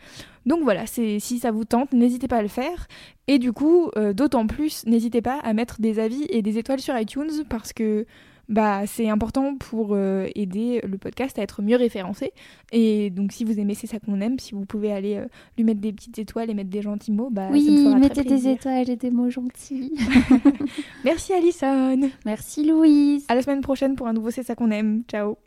Donc 0.45 0.63
voilà, 0.63 0.85
c'est 0.85 1.19
si 1.19 1.39
ça 1.39 1.51
vous 1.51 1.65
tente, 1.65 1.93
n'hésitez 1.93 2.27
pas 2.27 2.37
à 2.37 2.41
le 2.41 2.47
faire. 2.47 2.87
Et 3.27 3.39
du 3.39 3.53
coup, 3.53 3.89
euh, 3.95 4.13
d'autant 4.13 4.47
plus, 4.47 4.85
n'hésitez 4.85 5.21
pas 5.21 5.39
à 5.43 5.53
mettre 5.53 5.79
des 5.79 5.99
avis 5.99 6.25
et 6.29 6.41
des 6.41 6.57
étoiles 6.57 6.79
sur 6.79 6.97
iTunes 6.97 7.43
parce 7.49 7.73
que 7.73 8.05
bah, 8.49 8.87
c'est 8.87 9.09
important 9.09 9.55
pour 9.55 9.89
euh, 9.91 10.25
aider 10.35 10.81
le 10.87 10.97
podcast 10.97 11.37
à 11.37 11.41
être 11.41 11.61
mieux 11.61 11.75
référencé. 11.75 12.31
Et 12.71 13.09
donc, 13.09 13.33
si 13.33 13.43
vous 13.43 13.59
aimez 13.59 13.73
C'est 13.75 13.87
ça 13.87 13.99
qu'on 13.99 14.21
aime, 14.21 14.39
si 14.39 14.53
vous 14.55 14.65
pouvez 14.65 14.91
aller 14.93 15.15
euh, 15.15 15.25
lui 15.57 15.65
mettre 15.65 15.81
des 15.81 15.91
petites 15.91 16.17
étoiles 16.17 16.49
et 16.49 16.53
mettre 16.53 16.69
des 16.69 16.81
gentils 16.81 17.11
mots, 17.11 17.29
bah, 17.29 17.47
ça 17.47 17.49
me 17.49 17.53
Oui, 17.57 17.83
fera 17.83 17.99
mettez 17.99 18.23
très 18.23 18.35
des 18.35 18.47
étoiles 18.47 18.89
et 18.89 18.95
des 18.95 19.11
mots 19.11 19.29
gentils. 19.29 19.93
Merci 21.03 21.33
Alison. 21.33 22.09
Merci 22.25 22.65
Louise. 22.65 23.25
À 23.27 23.35
la 23.35 23.41
semaine 23.41 23.61
prochaine 23.61 23.95
pour 23.95 24.07
un 24.07 24.13
nouveau 24.13 24.31
C'est 24.31 24.43
ça 24.43 24.55
qu'on 24.55 24.71
aime. 24.71 25.03
Ciao. 25.09 25.37